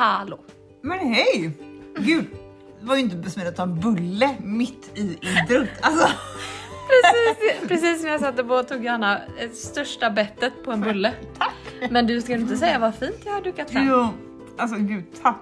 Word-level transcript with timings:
Hallå! 0.00 0.38
Men 0.82 0.98
hej! 0.98 1.50
Gud, 1.98 2.24
det 2.80 2.86
var 2.86 2.96
ju 2.96 3.00
inte 3.02 3.16
besmidigt 3.16 3.50
att 3.50 3.56
ta 3.56 3.62
en 3.62 3.80
bulle 3.80 4.36
mitt 4.40 4.90
i 4.98 5.02
introt. 5.02 5.68
Alltså, 5.80 6.08
Precis, 6.88 7.68
precis 7.68 8.02
när 8.02 8.10
jag 8.10 8.20
satte 8.20 8.44
på 8.44 8.62
tog 8.62 8.84
Johanna 8.84 9.18
ett 9.38 9.56
största 9.56 10.10
bettet 10.10 10.64
på 10.64 10.72
en 10.72 10.80
bulle. 10.80 11.12
tack! 11.38 11.90
Men 11.90 12.06
du 12.06 12.20
ska 12.20 12.32
inte 12.34 12.56
säga 12.56 12.78
vad 12.78 12.94
fint 12.94 13.16
jag 13.24 13.32
har 13.32 13.40
dukat 13.42 13.70
fram. 13.70 13.86
Jo, 13.88 14.08
alltså 14.58 14.76
gud, 14.76 15.04
tack. 15.22 15.40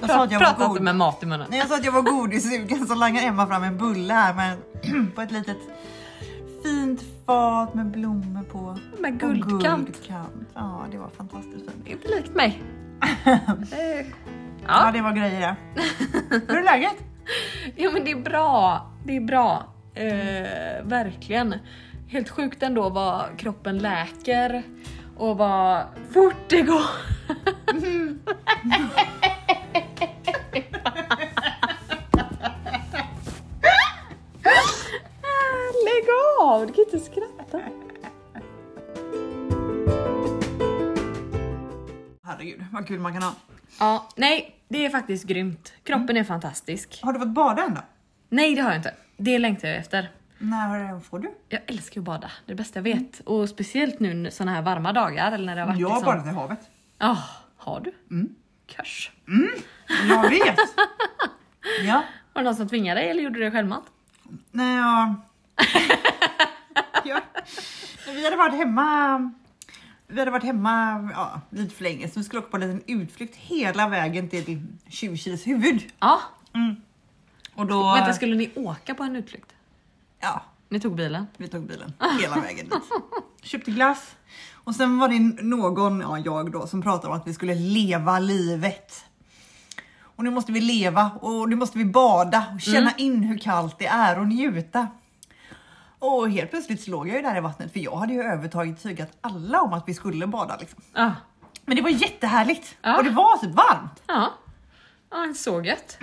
Jag 0.00 0.10
sa 0.10 0.24
att 0.24 0.32
jag 0.32 0.40
Prata 0.40 0.58
var 0.58 0.64
inte 0.66 0.78
god. 0.78 0.82
med 0.84 0.96
mat 0.96 1.22
i 1.22 1.26
munnen. 1.26 1.46
När 1.50 1.58
jag 1.58 1.68
sa 1.68 1.74
att 1.76 1.84
jag 1.84 1.92
var 1.92 2.02
godissugen 2.02 2.86
så 2.86 2.94
langar 2.94 3.22
Emma 3.22 3.46
fram 3.46 3.62
en 3.62 3.78
bulle 3.78 4.14
här 4.14 4.34
med, 4.34 4.56
på 5.14 5.20
ett 5.20 5.30
litet 5.30 5.58
fint 6.62 7.00
fat 7.26 7.74
med 7.74 7.86
blommor 7.86 8.42
på. 8.42 8.78
Med 8.98 9.20
guldkant. 9.20 9.86
guldkant. 9.86 10.48
Ja, 10.54 10.86
det 10.90 10.98
var 10.98 11.08
fantastiskt 11.08 11.70
fint. 11.70 11.88
Inte 11.88 12.08
likt 12.08 12.34
mig. 12.34 12.62
Ja, 14.66 14.84
ja, 14.84 14.90
det 14.92 15.00
var 15.00 15.12
grejer 15.12 15.40
det. 15.40 15.56
Hur 16.48 16.58
är 16.58 16.62
läget? 16.62 16.96
jo 17.76 17.90
men 17.92 18.04
det 18.04 18.10
är 18.10 18.16
bra. 18.16 18.86
Det 19.04 19.16
är 19.16 19.20
bra. 19.20 19.66
Eh, 19.94 20.82
verkligen. 20.84 21.54
Helt 22.08 22.28
sjukt 22.28 22.62
ändå 22.62 22.88
vad 22.88 23.38
kroppen 23.38 23.78
läker 23.78 24.62
och 25.16 25.36
vad 25.38 25.82
fort 26.12 26.48
det 26.48 26.62
går. 26.62 26.84
Lägg 35.84 36.06
av, 36.40 36.66
du 36.66 36.72
kan 36.72 36.84
inte 36.84 36.98
skratta. 36.98 37.29
Herregud, 42.30 42.64
vad 42.72 42.86
kul 42.86 43.00
man 43.00 43.12
kan 43.12 43.22
ha. 43.22 43.34
Ja, 43.78 44.08
nej, 44.16 44.56
det 44.68 44.86
är 44.86 44.90
faktiskt 44.90 45.24
grymt. 45.24 45.72
Kroppen 45.84 46.16
är 46.16 46.24
fantastisk. 46.24 47.00
Har 47.02 47.12
du 47.12 47.18
fått 47.18 47.28
bada 47.28 47.62
än 47.62 47.74
då? 47.74 47.80
Nej, 48.28 48.54
det 48.54 48.60
har 48.60 48.70
jag 48.70 48.78
inte. 48.78 48.94
Det 49.16 49.38
längtar 49.38 49.68
jag 49.68 49.76
efter. 49.76 50.10
När 50.38 51.00
får 51.00 51.18
du? 51.18 51.30
Jag 51.48 51.60
älskar 51.66 51.96
ju 51.96 52.00
att 52.00 52.04
bada, 52.04 52.30
det 52.46 52.52
är 52.52 52.54
det 52.54 52.54
bästa 52.54 52.78
jag 52.78 52.84
vet. 52.84 53.20
Och 53.20 53.48
speciellt 53.48 54.00
nu 54.00 54.30
såna 54.30 54.54
här 54.54 54.62
varma 54.62 54.92
dagar 54.92 55.32
eller 55.32 55.46
när 55.46 55.54
det 55.56 55.60
har 55.60 55.68
varit 55.68 55.80
Jag 55.80 55.88
har 55.88 55.94
liksom... 55.94 56.12
badat 56.14 56.26
i 56.26 56.30
havet. 56.30 56.70
Ja, 56.98 57.18
har 57.56 57.80
du? 57.80 57.92
Mm. 58.10 58.34
Körs. 58.66 59.10
Jag 60.08 60.30
vet! 60.30 60.58
ja. 61.84 62.02
Var 62.32 62.42
det 62.42 62.48
någon 62.48 62.56
som 62.56 62.68
tvingade 62.68 63.00
dig 63.00 63.10
eller 63.10 63.22
gjorde 63.22 63.38
du 63.38 63.44
det 63.44 63.50
självmant? 63.50 63.84
Nej, 64.50 64.76
jag... 64.76 65.14
ja. 67.04 67.20
Vi 68.14 68.24
hade 68.24 68.36
varit 68.36 68.54
hemma 68.54 69.32
vi 70.10 70.18
hade 70.18 70.30
varit 70.30 70.44
hemma 70.44 71.08
ja, 71.14 71.40
lite 71.50 71.74
för 71.74 71.84
länge 71.84 72.08
så 72.08 72.20
vi 72.20 72.24
skulle 72.24 72.40
åka 72.40 72.50
på 72.50 72.56
en 72.56 72.60
liten 72.60 73.00
utflykt 73.00 73.36
hela 73.36 73.88
vägen 73.88 74.28
till 74.28 74.66
20 74.88 75.16
kilos 75.16 75.46
huvud. 75.46 75.82
Ja. 76.00 76.20
Och 77.54 77.66
då... 77.66 77.94
Vänta, 77.94 78.12
skulle 78.12 78.36
ni 78.36 78.50
åka 78.56 78.94
på 78.94 79.02
en 79.02 79.16
utflykt? 79.16 79.52
Ja, 80.20 80.42
Ni 80.68 80.80
tog 80.80 80.96
bilen? 80.96 81.26
vi 81.36 81.48
tog 81.48 81.66
bilen 81.66 81.92
hela 82.20 82.40
vägen 82.40 82.68
dit. 82.68 82.82
Köpte 83.42 83.70
glass 83.70 84.16
och 84.54 84.74
sen 84.74 84.98
var 84.98 85.08
det 85.08 85.42
någon, 85.42 86.00
ja 86.00 86.18
jag 86.18 86.52
då, 86.52 86.66
som 86.66 86.82
pratade 86.82 87.08
om 87.08 87.20
att 87.20 87.26
vi 87.26 87.34
skulle 87.34 87.54
leva 87.54 88.18
livet. 88.18 89.04
Och 90.02 90.24
nu 90.24 90.30
måste 90.30 90.52
vi 90.52 90.60
leva 90.60 91.10
och 91.20 91.48
nu 91.48 91.56
måste 91.56 91.78
vi 91.78 91.84
bada 91.84 92.46
och 92.54 92.60
känna 92.60 92.92
in 92.96 93.22
hur 93.22 93.38
kallt 93.38 93.78
det 93.78 93.86
är 93.86 94.18
och 94.18 94.26
njuta. 94.26 94.88
Och 96.00 96.30
helt 96.30 96.50
plötsligt 96.50 96.80
så 96.82 96.90
låg 96.90 97.08
jag 97.08 97.16
ju 97.16 97.22
där 97.22 97.36
i 97.36 97.40
vattnet 97.40 97.72
för 97.72 97.80
jag 97.80 97.96
hade 97.96 98.12
ju 98.12 98.22
övertagit 98.22 98.82
tygat 98.82 99.18
alla 99.20 99.62
om 99.62 99.72
att 99.72 99.88
vi 99.88 99.94
skulle 99.94 100.26
bada 100.26 100.56
liksom. 100.56 100.82
Ja. 100.94 101.12
Men 101.64 101.76
det 101.76 101.82
var 101.82 101.90
jättehärligt 101.90 102.76
Ja. 102.82 102.96
och 102.98 103.04
det 103.04 103.10
var 103.10 103.36
typ 103.38 103.50
varmt. 103.54 104.02
Ja. 104.06 104.32
Ja, 105.10 105.34
så 105.36 105.62
gött. 105.62 105.98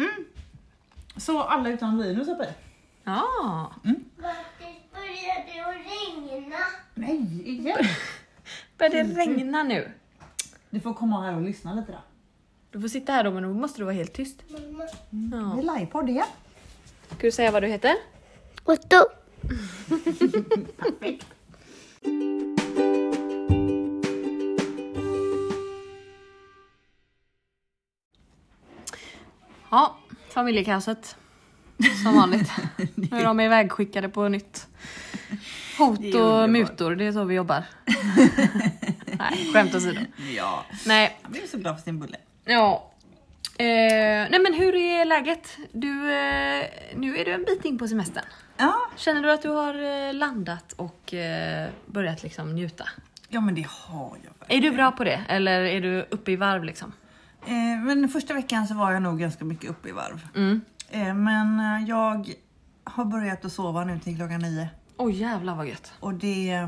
Så 1.17 1.41
alla 1.43 1.69
utan 1.69 2.01
Linus 2.01 2.27
uppe. 2.27 2.53
Ja. 3.03 3.71
Faktiskt 4.21 4.91
börjar 4.93 5.45
det 5.53 5.59
att 5.69 5.75
regna. 5.75 6.55
Nej, 6.93 7.49
igen. 7.49 7.77
Börjar 8.77 8.91
det 9.03 9.03
regna 9.03 9.63
nu? 9.63 9.91
Du 10.69 10.79
får 10.79 10.93
komma 10.93 11.21
här 11.21 11.35
och 11.35 11.41
lyssna 11.41 11.73
lite 11.73 11.91
då. 11.91 11.97
Du 12.71 12.81
får 12.81 12.87
sitta 12.87 13.11
här 13.11 13.23
då 13.23 13.31
men 13.31 13.43
då 13.43 13.49
måste 13.49 13.79
du 13.79 13.83
vara 13.83 13.95
helt 13.95 14.13
tyst. 14.13 14.43
Mamma. 14.49 15.55
Det 15.55 15.61
är 15.61 15.77
livepodd 15.79 16.09
igen. 16.09 16.27
Ska 17.07 17.17
du 17.27 17.31
säga 17.31 17.51
vad 17.51 17.63
du 17.63 17.67
heter? 17.67 17.93
Otto. 18.63 18.97
Perfekt. 20.77 21.25
Ja, 29.71 29.97
familjekaoset. 30.29 31.15
Som 32.03 32.15
vanligt. 32.15 32.51
Nu 32.95 33.17
är 33.19 33.23
de 33.23 33.39
ivägskickade 33.39 34.09
på 34.09 34.27
nytt. 34.27 34.67
Hot 35.77 36.15
och 36.15 36.49
mutor, 36.49 36.95
det 36.95 37.05
är 37.05 37.11
så 37.11 37.23
vi 37.23 37.35
jobbar. 37.35 37.63
Nej, 39.19 39.49
skämt 39.53 39.75
åsido. 39.75 40.01
Ja, 40.35 40.65
Nej, 40.85 41.17
jag 41.21 41.31
blev 41.31 41.47
så 41.47 41.57
glad 41.57 41.75
för 41.75 41.83
sin 41.83 41.99
bulle. 41.99 42.17
ja. 42.45 42.91
Eh, 43.59 43.65
nej 44.29 44.39
men 44.39 44.53
hur 44.53 44.75
är 44.75 45.05
läget? 45.05 45.57
Du, 45.71 46.11
eh, 46.13 46.65
nu 46.95 47.17
är 47.17 47.25
du 47.25 47.31
en 47.31 47.43
bit 47.43 47.65
in 47.65 47.77
på 47.77 47.87
semestern. 47.87 48.23
Ja, 48.57 48.75
Känner 48.95 49.21
du 49.21 49.31
att 49.31 49.41
du 49.41 49.49
har 49.49 50.07
eh, 50.07 50.13
landat 50.13 50.73
och 50.73 51.13
eh, 51.13 51.69
börjat 51.85 52.23
liksom 52.23 52.55
njuta? 52.55 52.89
ja 53.29 53.41
men 53.41 53.55
det 53.55 53.67
har 53.69 54.17
jag. 54.23 54.33
Är 54.33 54.39
verkligen. 54.39 54.63
du 54.63 54.71
bra 54.71 54.91
på 54.91 55.03
det? 55.03 55.21
Eller 55.27 55.61
är 55.61 55.81
du 55.81 56.01
uppe 56.11 56.31
i 56.31 56.35
varv 56.35 56.63
liksom? 56.63 56.91
Eh, 57.45 57.83
men 57.85 58.09
första 58.09 58.33
veckan 58.33 58.67
så 58.67 58.73
var 58.73 58.91
jag 58.91 59.01
nog 59.01 59.19
ganska 59.19 59.45
mycket 59.45 59.69
uppe 59.69 59.89
i 59.89 59.91
varv. 59.91 60.27
Mm. 60.35 60.61
Eh, 60.89 61.13
men 61.13 61.59
eh, 61.59 61.89
jag 61.89 62.33
har 62.83 63.05
börjat 63.05 63.45
att 63.45 63.51
sova 63.53 63.83
nu 63.83 63.99
till 63.99 64.15
klockan 64.15 64.39
nio. 64.41 64.69
Oj 64.97 65.13
jävlar 65.21 65.55
vad 65.55 65.67
gött. 65.67 65.93
Och 65.99 66.13
det, 66.13 66.67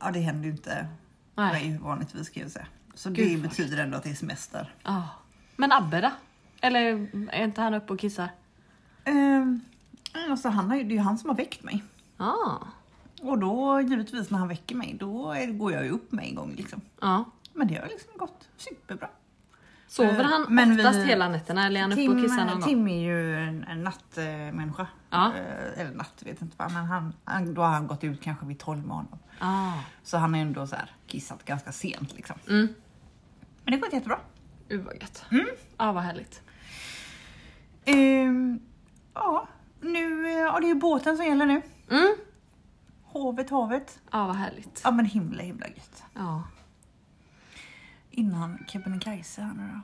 ja, 0.00 0.10
det 0.12 0.20
händer 0.20 0.44
ju 0.44 0.50
inte 0.50 0.86
Nej. 1.34 1.52
mig 1.52 1.78
vanligtvis 1.78 2.28
kan 2.28 2.42
jag 2.42 2.52
säga. 2.52 2.66
Så 2.94 3.10
Gud, 3.10 3.42
det 3.42 3.48
betyder 3.48 3.78
ändå 3.82 3.96
att 3.96 4.02
det 4.02 4.10
är 4.10 4.14
semester. 4.14 4.74
Ah. 4.82 5.02
Men 5.56 5.72
Abbe 5.72 6.00
då? 6.00 6.10
Eller 6.60 7.08
är 7.32 7.44
inte 7.44 7.60
han 7.60 7.74
uppe 7.74 7.92
och 7.92 7.98
kissar? 8.00 8.28
Eh, 9.04 9.44
alltså 10.14 10.48
han 10.48 10.70
har, 10.70 10.76
det 10.76 10.82
är 10.82 10.96
ju 10.96 10.98
han 10.98 11.18
som 11.18 11.28
har 11.30 11.36
väckt 11.36 11.62
mig. 11.62 11.84
Ah. 12.16 12.56
Och 13.22 13.38
då 13.38 13.80
givetvis 13.80 14.30
när 14.30 14.38
han 14.38 14.48
väcker 14.48 14.74
mig 14.74 14.96
då 15.00 15.32
är, 15.32 15.46
går 15.46 15.72
jag 15.72 15.84
ju 15.84 15.90
upp 15.90 16.12
med 16.12 16.24
en 16.24 16.34
gång 16.34 16.54
liksom. 16.56 16.80
Ja. 17.00 17.24
Men 17.52 17.68
det 17.68 17.74
har 17.74 17.86
liksom 17.88 18.10
gått 18.16 18.48
superbra. 18.56 19.08
Sover 19.88 20.20
Eh, 20.20 20.26
han 20.26 20.46
men 20.48 20.72
oftast 20.72 20.98
vi- 20.98 21.04
hela 21.04 21.28
nätterna 21.28 21.66
eller 21.66 21.80
är 21.80 21.82
han 21.82 21.92
uppe 21.92 22.08
och 22.08 22.22
kissar 22.22 22.44
någon 22.44 22.60
gång? 22.60 22.62
Tim 22.68 22.88
är 22.88 23.00
ju 23.00 23.36
en, 23.36 23.64
en 23.64 23.82
nattmänniska. 23.82 24.86
Ja. 25.10 25.32
Eh, 25.36 25.80
eller 25.80 25.94
natt 25.94 26.22
vet 26.26 26.42
inte 26.42 26.54
vad, 26.58 26.72
men 26.72 26.84
han, 26.84 27.12
han, 27.24 27.54
då 27.54 27.62
har 27.62 27.68
han 27.68 27.86
gått 27.86 28.04
ut 28.04 28.22
kanske 28.22 28.46
vid 28.46 28.58
12 28.58 28.78
med 28.86 28.96
honom. 28.96 29.18
Ah. 29.38 29.72
Så 30.02 30.16
han 30.18 30.34
är 30.34 30.42
ändå 30.42 30.66
så 30.66 30.76
här 30.76 30.90
kissat 31.06 31.44
ganska 31.44 31.72
sent 31.72 32.14
liksom. 32.16 32.36
Mm. 32.48 32.68
Men 33.64 33.72
det 33.72 33.72
har 33.72 33.78
gått 33.80 33.92
jättebra. 33.92 34.18
Uh, 34.72 34.80
vad 34.82 34.94
gött. 34.94 35.24
Mm. 35.30 35.46
Ja, 35.78 35.92
vad 35.92 36.02
härligt. 36.02 36.42
Ehm, 37.84 38.60
ja, 39.14 39.48
nu, 39.80 40.26
eh, 40.26 40.32
ja, 40.38 40.60
det 40.60 40.66
är 40.66 40.68
ju 40.68 40.74
båten 40.74 41.16
som 41.16 41.26
gäller 41.26 41.46
nu. 41.46 41.62
Mm. 41.90 42.14
Hovet, 43.04 43.50
havet. 43.50 43.98
Ja, 44.12 44.26
vad 44.26 44.36
härligt. 44.36 44.80
Ja 44.84 44.90
men 44.90 45.04
himla 45.04 45.42
himla 45.42 45.66
gött. 45.68 46.02
Ja. 46.14 46.42
Innan 48.10 48.64
Kebnekaise 48.68 49.42
här 49.42 49.52
nu 49.56 49.62
då. 49.74 49.80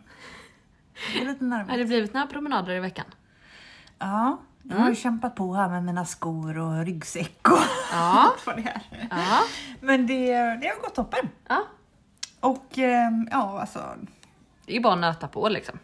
Jag 1.14 1.22
är 1.22 1.26
lite 1.32 1.44
Har 1.44 1.48
nervös. 1.50 1.76
det 1.76 1.84
blivit 1.84 2.14
några 2.14 2.26
promenader 2.26 2.72
i 2.74 2.80
veckan? 2.80 3.06
Ja, 3.98 4.38
jag 4.62 4.76
har 4.76 4.88
ju 4.88 4.94
kämpat 4.94 5.34
på 5.34 5.54
här 5.54 5.68
med 5.68 5.84
mina 5.84 6.04
skor 6.04 6.58
och 6.58 6.84
ryggsäck 6.84 7.48
och 7.48 7.58
Ja. 7.92 8.32
allt 8.32 8.46
vad 8.46 8.56
det 8.56 8.62
är. 8.62 9.08
Ja. 9.10 9.40
Men 9.80 10.06
det, 10.06 10.26
det 10.34 10.68
har 10.68 10.80
gått 10.82 10.94
toppen. 10.94 11.28
ja. 11.48 11.62
Och 12.40 12.78
ehm, 12.78 13.28
ja, 13.30 13.60
alltså. 13.60 13.94
Det 14.66 14.72
är 14.72 14.76
ju 14.76 14.82
bara 14.82 14.92
att 14.94 14.98
nöta 15.00 15.28
på 15.28 15.48
liksom. 15.48 15.78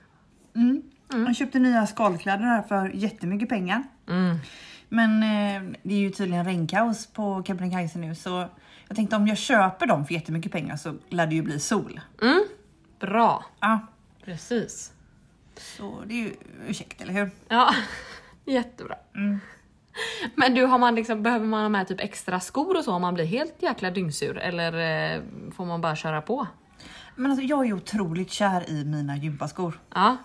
Mm. 0.54 0.82
Jag 1.08 1.36
köpte 1.36 1.58
nya 1.58 1.86
skalkläder 1.86 2.44
här 2.44 2.62
för 2.62 2.88
jättemycket 2.88 3.48
pengar. 3.48 3.82
Mm. 4.10 4.36
Men 4.88 5.22
eh, 5.22 5.78
det 5.82 5.94
är 5.94 5.98
ju 5.98 6.10
tydligen 6.10 6.44
regnkaos 6.44 7.06
på 7.06 7.42
Kebnekaise 7.46 7.98
nu 7.98 8.14
så 8.14 8.48
jag 8.88 8.96
tänkte 8.96 9.16
om 9.16 9.26
jag 9.26 9.38
köper 9.38 9.86
dem 9.86 10.06
för 10.06 10.14
jättemycket 10.14 10.52
pengar 10.52 10.76
så 10.76 10.94
lär 11.08 11.26
det 11.26 11.34
ju 11.34 11.42
bli 11.42 11.60
sol. 11.60 12.00
Mm. 12.22 12.44
Bra. 13.00 13.44
Ja, 13.60 13.80
Precis. 14.24 14.92
så 15.56 16.02
det 16.06 16.14
är 16.14 16.18
ju 16.18 16.34
ursäkt 16.68 17.00
eller 17.00 17.12
hur? 17.12 17.30
Ja, 17.48 17.74
jättebra. 18.44 18.94
Mm. 19.16 19.40
Men 20.34 20.54
du, 20.54 20.64
har 20.64 20.78
man 20.78 20.94
liksom, 20.94 21.22
behöver 21.22 21.46
man 21.46 21.62
ha 21.62 21.68
med 21.68 21.88
typ 21.88 22.00
extra 22.00 22.40
skor 22.40 22.76
och 22.76 22.84
så 22.84 22.92
om 22.92 23.02
man 23.02 23.14
blir 23.14 23.24
helt 23.24 23.62
jäkla 23.62 23.90
dyngsur? 23.90 24.38
Eller 24.38 24.72
eh, 25.16 25.22
får 25.56 25.64
man 25.66 25.80
bara 25.80 25.96
köra 25.96 26.22
på? 26.22 26.46
Men 27.16 27.30
alltså 27.30 27.46
jag 27.46 27.66
är 27.66 27.72
otroligt 27.72 28.30
kär 28.30 28.70
i 28.70 28.84
mina 28.84 29.16
gympaskor. 29.16 29.80
Ja, 29.94 30.16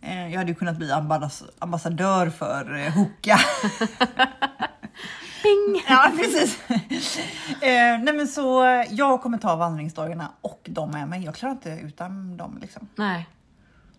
jag 0.00 0.38
hade 0.38 0.48
ju 0.50 0.54
kunnat 0.54 0.76
bli 0.76 0.92
ambass- 0.92 1.44
ambassadör 1.58 2.30
för 2.30 2.76
eh, 2.86 2.92
Hoka. 2.94 3.38
Pling! 5.42 5.82
Ja, 5.88 6.12
precis. 6.16 6.70
eh, 7.62 7.98
nej 8.02 8.14
men 8.14 8.28
så 8.28 8.64
jag 8.90 9.22
kommer 9.22 9.38
ta 9.38 9.56
vandringsdagarna 9.56 10.28
och 10.40 10.60
de 10.68 10.90
med 10.90 11.08
mig. 11.08 11.24
Jag 11.24 11.34
klarar 11.34 11.52
inte 11.52 11.70
utan 11.70 12.36
dem 12.36 12.58
liksom. 12.60 12.88
Nej. 12.94 13.28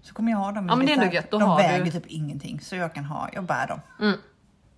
Så 0.02 0.14
kommer 0.14 0.32
jag 0.32 0.40
ha 0.40 0.52
dem. 0.52 0.68
Ja, 0.70 0.76
men 0.76 0.86
det 0.86 0.92
är 0.94 1.02
ändå 1.04 1.14
gött. 1.16 1.32
Då 1.32 1.40
de 1.40 1.58
väger 1.58 1.86
du- 1.86 1.92
typ 1.92 2.08
ingenting 2.08 2.60
så 2.60 2.76
jag 2.76 2.94
kan 2.94 3.06
ha, 3.06 3.30
jag 3.34 3.44
bär 3.44 3.68
dem. 3.68 3.80
Mm. 4.02 4.18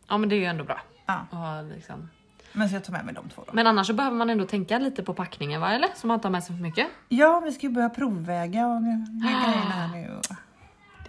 Ja 0.10 0.18
men 0.18 0.30
det 0.30 0.36
är 0.36 0.38
ju 0.38 0.46
ändå 0.46 0.64
bra. 0.64 0.80
Ja. 1.06 1.26
ha 1.32 1.62
liksom. 1.62 2.10
Men 2.54 2.70
så 2.70 2.76
jag 2.76 2.84
tar 2.84 2.94
med 2.94 3.06
mig 3.06 3.14
de 3.14 3.30
två 3.30 3.44
då. 3.48 3.54
Men 3.54 3.68
annars 3.68 3.88
så 3.88 3.94
behöver 3.94 4.18
man 4.18 4.30
ändå 4.30 4.46
tänka 4.46 4.80
lite 4.80 5.04
på 5.04 5.14
packningen 5.14 5.62
va 5.62 5.72
eller? 5.74 5.90
Så 5.96 6.08
man 6.08 6.16
inte 6.16 6.28
har 6.28 6.32
med 6.32 6.44
sig 6.44 6.56
för 6.56 6.64
mycket. 6.64 6.88
Ja, 7.10 7.40
vi 7.46 7.52
ska 7.52 7.68
ju 7.68 7.74
börja 7.74 7.90
provväga 7.90 8.68
och 8.68 8.82
lägga 8.82 9.40
grejerna 9.46 9.72
här 9.72 9.88
nu. 9.88 10.19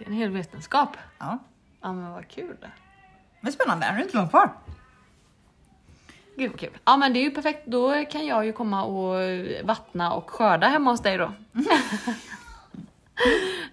Det 0.01 0.05
är 0.05 0.09
en 0.09 0.13
hel 0.17 0.29
vetenskap. 0.29 0.97
Ja, 1.19 1.37
Ja 1.81 1.93
men 1.93 2.11
vad 2.11 2.27
kul. 2.27 2.57
men 3.41 3.53
spännande. 3.53 3.85
Det 3.85 3.91
är 3.91 4.03
inte 4.03 4.17
långt 4.17 4.29
kvar. 4.29 4.49
Gud 6.37 6.51
vad 6.51 6.59
kul. 6.59 6.77
Ja 6.85 6.97
men 6.97 7.13
det 7.13 7.19
är 7.19 7.21
ju 7.21 7.31
perfekt. 7.31 7.67
Då 7.67 8.05
kan 8.05 8.25
jag 8.25 8.45
ju 8.45 8.53
komma 8.53 8.83
och 8.83 9.15
vattna 9.63 10.13
och 10.13 10.29
skörda 10.29 10.67
hemma 10.67 10.91
hos 10.91 11.01
dig 11.01 11.17
då. 11.17 11.33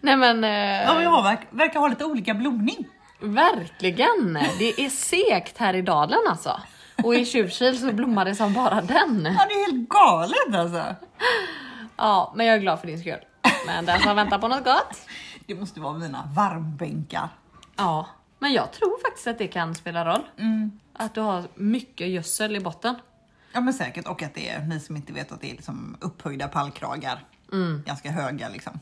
Nej 0.00 0.16
men. 0.16 0.44
Eh, 0.44 0.82
Ja, 0.84 1.02
jag 1.02 1.22
verkar, 1.22 1.46
verkar 1.50 1.80
ha 1.80 1.88
lite 1.88 2.04
olika 2.04 2.34
blomning. 2.34 2.88
Verkligen! 3.20 4.38
Det 4.58 4.80
är 4.84 4.90
segt 4.90 5.58
här 5.58 5.74
i 5.74 5.82
dalen 5.82 6.20
alltså. 6.28 6.60
Och 7.04 7.14
i 7.14 7.24
Tjurkil 7.24 7.78
så 7.80 7.92
blommar 7.92 8.24
det 8.24 8.34
som 8.34 8.52
bara 8.52 8.80
den. 8.80 9.24
Ja, 9.38 9.46
det 9.48 9.54
är 9.54 9.72
helt 9.72 9.88
galet 9.88 10.54
alltså. 10.54 10.94
Ja, 11.96 12.32
men 12.36 12.46
jag 12.46 12.56
är 12.56 12.60
glad 12.60 12.80
för 12.80 12.86
din 12.86 13.00
skull. 13.00 13.20
Men 13.66 13.86
den 13.86 14.00
som 14.00 14.16
väntar 14.16 14.38
på 14.38 14.48
något 14.48 14.64
gott. 14.64 15.06
Det 15.48 15.54
måste 15.54 15.80
vara 15.80 15.98
mina 15.98 16.30
varmbänkar. 16.34 17.28
Ja, 17.76 18.06
men 18.38 18.52
jag 18.52 18.72
tror 18.72 19.02
faktiskt 19.02 19.26
att 19.26 19.38
det 19.38 19.48
kan 19.48 19.74
spela 19.74 20.04
roll. 20.04 20.22
Mm. 20.38 20.80
Att 20.92 21.14
du 21.14 21.20
har 21.20 21.44
mycket 21.54 22.08
gödsel 22.08 22.56
i 22.56 22.60
botten. 22.60 22.94
Ja 23.52 23.60
men 23.60 23.74
säkert 23.74 24.06
och 24.08 24.22
att 24.22 24.34
det 24.34 24.48
är, 24.48 24.60
ni 24.60 24.80
som 24.80 24.96
inte 24.96 25.12
vet 25.12 25.32
att 25.32 25.40
det 25.40 25.50
är 25.50 25.54
liksom 25.54 25.96
upphöjda 26.00 26.48
pallkragar. 26.48 27.24
Ganska 27.84 28.10
höga 28.10 28.48
liksom. 28.48 28.80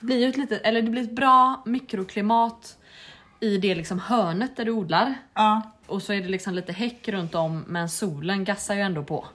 Det 0.00 0.06
blir 0.06 0.18
ju 0.18 0.28
ett 0.28 0.36
litet, 0.36 0.62
eller 0.62 0.82
det 0.82 0.90
blir 0.90 1.02
ett 1.02 1.16
bra 1.16 1.62
mikroklimat 1.66 2.76
i 3.40 3.58
det 3.58 3.74
liksom 3.74 3.98
hörnet 3.98 4.56
där 4.56 4.64
du 4.64 4.70
odlar. 4.70 5.14
Ja, 5.34 5.62
Och 5.86 6.02
så 6.02 6.12
är 6.12 6.20
det 6.20 6.28
liksom 6.28 6.54
lite 6.54 6.72
häck 6.72 7.08
runt 7.08 7.34
om 7.34 7.64
men 7.66 7.88
solen 7.88 8.44
gassar 8.44 8.74
ju 8.74 8.80
ändå 8.80 9.04
på. 9.04 9.26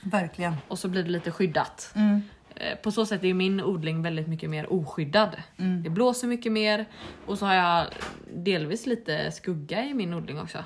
verkligen. 0.00 0.54
Och 0.68 0.78
så 0.78 0.88
blir 0.88 1.02
det 1.02 1.10
lite 1.10 1.30
skyddat. 1.32 1.90
Mm. 1.94 2.22
Eh, 2.60 2.74
På 2.78 2.90
så 2.92 3.06
sätt 3.06 3.24
är 3.24 3.34
min 3.34 3.60
odling 3.60 4.02
väldigt 4.02 4.28
mycket 4.28 4.50
mer 4.50 4.72
oskyddad. 4.72 5.36
Mm. 5.56 5.82
Det 5.82 5.90
blåser 5.90 6.28
mycket 6.28 6.52
mer 6.52 6.86
och 7.26 7.38
så 7.38 7.46
har 7.46 7.54
jag 7.54 7.86
delvis 8.34 8.86
lite 8.86 9.32
skugga 9.32 9.84
i 9.84 9.94
min 9.94 10.14
odling 10.14 10.40
också. 10.40 10.64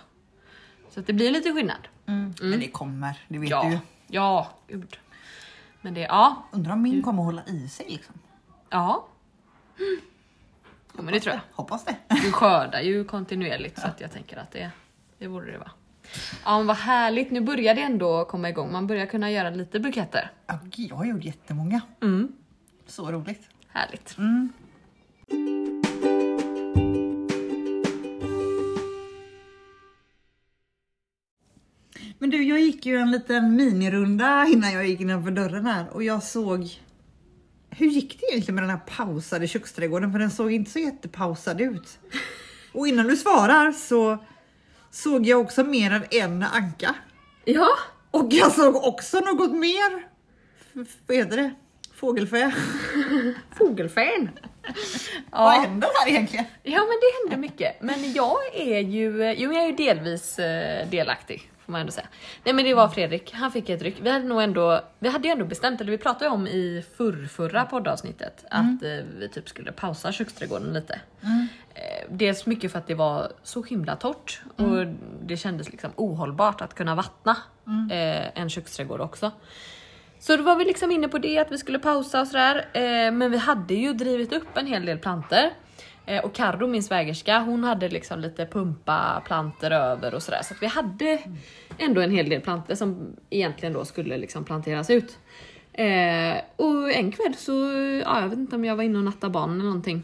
Så 0.90 1.00
att 1.00 1.06
det 1.06 1.12
blir 1.12 1.30
lite 1.30 1.52
skillnad. 1.52 1.88
Men 2.04 2.34
det 2.60 2.68
kommer, 2.72 3.20
det 3.28 3.38
vet 3.38 3.48
du 3.50 3.54
Ja, 3.56 3.70
ju. 3.70 3.78
ja, 4.06 4.50
gud. 4.68 4.98
Men 5.80 5.94
det, 5.94 6.00
ja, 6.00 6.44
Undrar 6.52 6.72
om 6.72 6.82
min 6.82 7.02
kommer 7.02 7.22
hålla 7.22 7.42
i 7.46 7.68
sig 7.68 7.86
liksom. 7.88 8.14
ja. 8.70 9.06
Ja 10.96 11.02
men 11.02 11.14
det 11.14 11.20
tror 11.20 11.34
jag. 11.34 11.40
Hoppas 11.52 11.84
det. 11.84 11.96
Du 12.08 12.32
skördar 12.32 12.80
ju 12.80 13.04
kontinuerligt 13.04 13.78
så 13.80 13.86
att 13.86 14.00
jag 14.00 14.12
tänker 14.12 14.36
att 14.36 14.50
det, 14.50 14.70
det 15.18 15.28
borde 15.28 15.52
det 15.52 15.58
vara. 15.58 15.70
Ja 16.44 16.58
men 16.58 16.66
vad 16.66 16.76
härligt, 16.76 17.30
nu 17.30 17.40
börjar 17.40 17.74
det 17.74 17.80
ändå 17.80 18.24
komma 18.24 18.48
igång. 18.48 18.72
Man 18.72 18.86
börjar 18.86 19.06
kunna 19.06 19.30
göra 19.30 19.50
lite 19.50 19.80
buketter. 19.80 20.30
Ja, 20.46 20.58
jag 20.76 20.96
har 20.96 21.04
gjort 21.04 21.24
jättemånga. 21.24 21.80
Mm. 22.02 22.32
Så 22.86 23.12
roligt. 23.12 23.48
Härligt. 23.68 24.16
Men 32.18 32.30
du, 32.30 32.42
jag 32.42 32.60
gick 32.60 32.86
ju 32.86 32.96
en 32.96 33.10
liten 33.10 33.56
minirunda 33.56 34.46
innan 34.46 34.72
jag 34.72 34.86
gick 34.86 35.00
innanför 35.00 35.30
dörren 35.30 35.66
här 35.66 35.88
och 35.88 36.02
jag 36.02 36.22
såg 36.22 36.80
hur 37.76 37.86
gick 37.86 38.20
det 38.20 38.26
egentligen 38.26 38.54
med 38.54 38.64
den 38.64 38.70
här 38.70 38.96
pausade 38.96 39.48
köksträdgården? 39.48 40.12
För 40.12 40.18
den 40.18 40.30
såg 40.30 40.52
inte 40.52 40.70
så 40.70 40.78
jättepausad 40.78 41.60
ut. 41.60 41.98
Och 42.72 42.88
innan 42.88 43.06
du 43.06 43.16
svarar 43.16 43.72
så 43.72 44.18
såg 44.92 45.26
jag 45.26 45.40
också 45.40 45.64
mer 45.64 45.90
än 45.90 46.04
en 46.10 46.42
anka. 46.42 46.94
Ja, 47.44 47.68
Och 48.10 48.26
jag 48.30 48.52
såg 48.52 48.76
också 48.76 49.20
något 49.20 49.52
mer. 49.52 50.06
F- 50.82 50.96
Vad 51.06 51.16
heter 51.16 51.36
det? 51.36 51.50
Fågelfä. 51.96 52.54
fågelfän. 53.58 54.30
Vad 55.30 55.54
Ja. 55.54 55.60
händer 55.60 55.88
här 56.00 56.08
egentligen? 56.10 56.44
ja 56.62 56.78
men 56.78 56.88
det 56.88 57.30
händer 57.30 57.48
mycket. 57.48 57.82
Men 57.82 58.12
jag 58.12 58.36
är 58.54 58.78
ju, 58.80 59.34
jo 59.38 59.52
jag 59.52 59.62
är 59.62 59.66
ju 59.66 59.72
delvis 59.76 60.38
eh, 60.38 60.88
delaktig. 60.88 61.51
Man 61.72 61.80
ändå 61.80 61.92
säga. 61.92 62.06
Nej 62.44 62.54
men 62.54 62.64
det 62.64 62.74
var 62.74 62.88
Fredrik, 62.88 63.32
han 63.32 63.52
fick 63.52 63.68
ett 63.68 63.82
ryck. 63.82 63.96
Vi 64.02 64.10
hade 64.10 64.24
nog 64.24 64.42
ändå, 64.42 64.80
vi 64.98 65.08
hade 65.08 65.28
ju 65.28 65.32
ändå 65.32 65.44
bestämt, 65.44 65.80
eller 65.80 65.90
vi 65.90 65.98
pratade 65.98 66.30
om 66.30 66.46
i 66.46 66.84
förrförra 66.96 67.64
poddavsnittet 67.64 68.44
att 68.50 68.82
eh, 68.82 68.90
vi 69.18 69.28
typ 69.32 69.48
skulle 69.48 69.72
pausa 69.72 70.12
köksträdgården 70.12 70.72
lite. 70.72 71.00
Eh, 71.74 72.06
dels 72.10 72.46
mycket 72.46 72.72
för 72.72 72.78
att 72.78 72.86
det 72.86 72.94
var 72.94 73.32
så 73.42 73.62
himla 73.62 73.96
torrt 73.96 74.42
och 74.56 74.86
det 75.22 75.36
kändes 75.36 75.70
liksom 75.70 75.90
ohållbart 75.96 76.60
att 76.60 76.74
kunna 76.74 76.94
vattna 76.94 77.36
eh, 77.90 78.40
en 78.40 78.50
köksträdgård 78.50 79.00
också. 79.00 79.30
Så 80.18 80.36
då 80.36 80.42
var 80.42 80.56
vi 80.56 80.64
liksom 80.64 80.90
inne 80.90 81.08
på 81.08 81.18
det 81.18 81.38
att 81.38 81.52
vi 81.52 81.58
skulle 81.58 81.78
pausa 81.78 82.20
och 82.20 82.26
sådär. 82.26 82.66
Eh, 82.72 83.12
men 83.12 83.30
vi 83.30 83.36
hade 83.36 83.74
ju 83.74 83.92
drivit 83.92 84.32
upp 84.32 84.56
en 84.56 84.66
hel 84.66 84.86
del 84.86 84.98
planter. 84.98 85.50
Eh, 86.06 86.24
och 86.24 86.34
Carro, 86.34 86.66
min 86.66 86.82
svägerska, 86.82 87.38
hon 87.38 87.64
hade 87.64 87.88
liksom 87.88 88.20
lite 88.20 88.46
pumpa 88.46 89.22
planter 89.26 89.70
över 89.70 90.14
och 90.14 90.22
sådär. 90.22 90.40
Så 90.42 90.54
att 90.54 90.62
vi 90.62 90.66
hade 90.66 91.18
ändå 91.78 92.00
en 92.00 92.10
hel 92.10 92.28
del 92.28 92.40
planter 92.40 92.74
som 92.74 93.16
egentligen 93.30 93.72
då 93.72 93.84
skulle 93.84 94.16
liksom 94.16 94.44
planteras 94.44 94.90
ut. 94.90 95.18
Eh, 95.72 96.36
och 96.56 96.92
en 96.92 97.12
kväll 97.12 97.34
så, 97.36 97.52
ja, 98.04 98.20
jag 98.20 98.28
vet 98.28 98.38
inte 98.38 98.56
om 98.56 98.64
jag 98.64 98.76
var 98.76 98.84
inne 98.84 98.98
och 98.98 99.04
nattade 99.04 99.30
barnen 99.30 99.56
eller 99.56 99.64
någonting. 99.64 100.02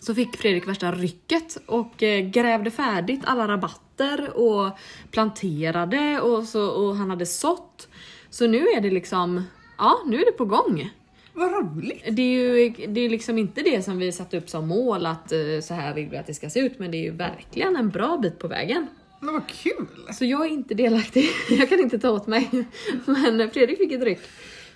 Så 0.00 0.14
fick 0.14 0.36
Fredrik 0.36 0.68
värsta 0.68 0.92
rycket 0.92 1.56
och 1.66 2.02
eh, 2.02 2.20
grävde 2.20 2.70
färdigt 2.70 3.22
alla 3.24 3.48
rabatter 3.48 4.36
och 4.36 4.78
planterade 5.10 6.20
och, 6.20 6.44
så, 6.44 6.68
och 6.68 6.96
han 6.96 7.10
hade 7.10 7.26
sått. 7.26 7.88
Så 8.30 8.46
nu 8.46 8.58
är 8.58 8.80
det 8.80 8.90
liksom, 8.90 9.44
ja 9.78 9.98
nu 10.06 10.20
är 10.20 10.24
det 10.24 10.32
på 10.32 10.44
gång. 10.44 10.90
Vad 11.36 11.52
roligt. 11.52 12.04
Det 12.10 12.22
är 12.22 12.40
ju 12.40 12.68
det 12.86 13.00
är 13.00 13.08
liksom 13.08 13.38
inte 13.38 13.62
det 13.62 13.82
som 13.82 13.98
vi 13.98 14.12
satt 14.12 14.34
upp 14.34 14.48
som 14.48 14.68
mål 14.68 15.06
att 15.06 15.32
eh, 15.32 15.60
så 15.62 15.74
här 15.74 15.94
vill 15.94 16.08
vi 16.08 16.16
att 16.16 16.26
det 16.26 16.34
ska 16.34 16.50
se 16.50 16.60
ut 16.60 16.78
men 16.78 16.90
det 16.90 16.96
är 16.96 17.02
ju 17.02 17.10
verkligen 17.10 17.76
en 17.76 17.90
bra 17.90 18.16
bit 18.16 18.38
på 18.38 18.48
vägen. 18.48 18.86
Men 19.20 19.34
vad 19.34 19.48
kul. 19.48 19.86
Så 20.12 20.24
jag 20.24 20.46
är 20.46 20.50
inte 20.50 20.74
delaktig, 20.74 21.24
jag 21.50 21.68
kan 21.68 21.80
inte 21.80 21.98
ta 21.98 22.10
åt 22.10 22.26
mig. 22.26 22.50
Men 23.06 23.50
Fredrik 23.50 23.78
fick 23.78 23.92
ett 23.92 24.02
ryck. 24.02 24.20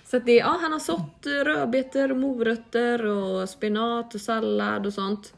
Så 0.05 0.19
det, 0.19 0.35
ja, 0.35 0.57
han 0.61 0.71
har 0.71 0.79
sått 0.79 1.25
eh, 1.25 1.31
rödbetor 1.31 2.13
morötter 2.13 3.05
och 3.05 3.49
spenat 3.49 4.15
och 4.15 4.21
sallad 4.21 4.85
och 4.85 4.93
sånt. 4.93 5.33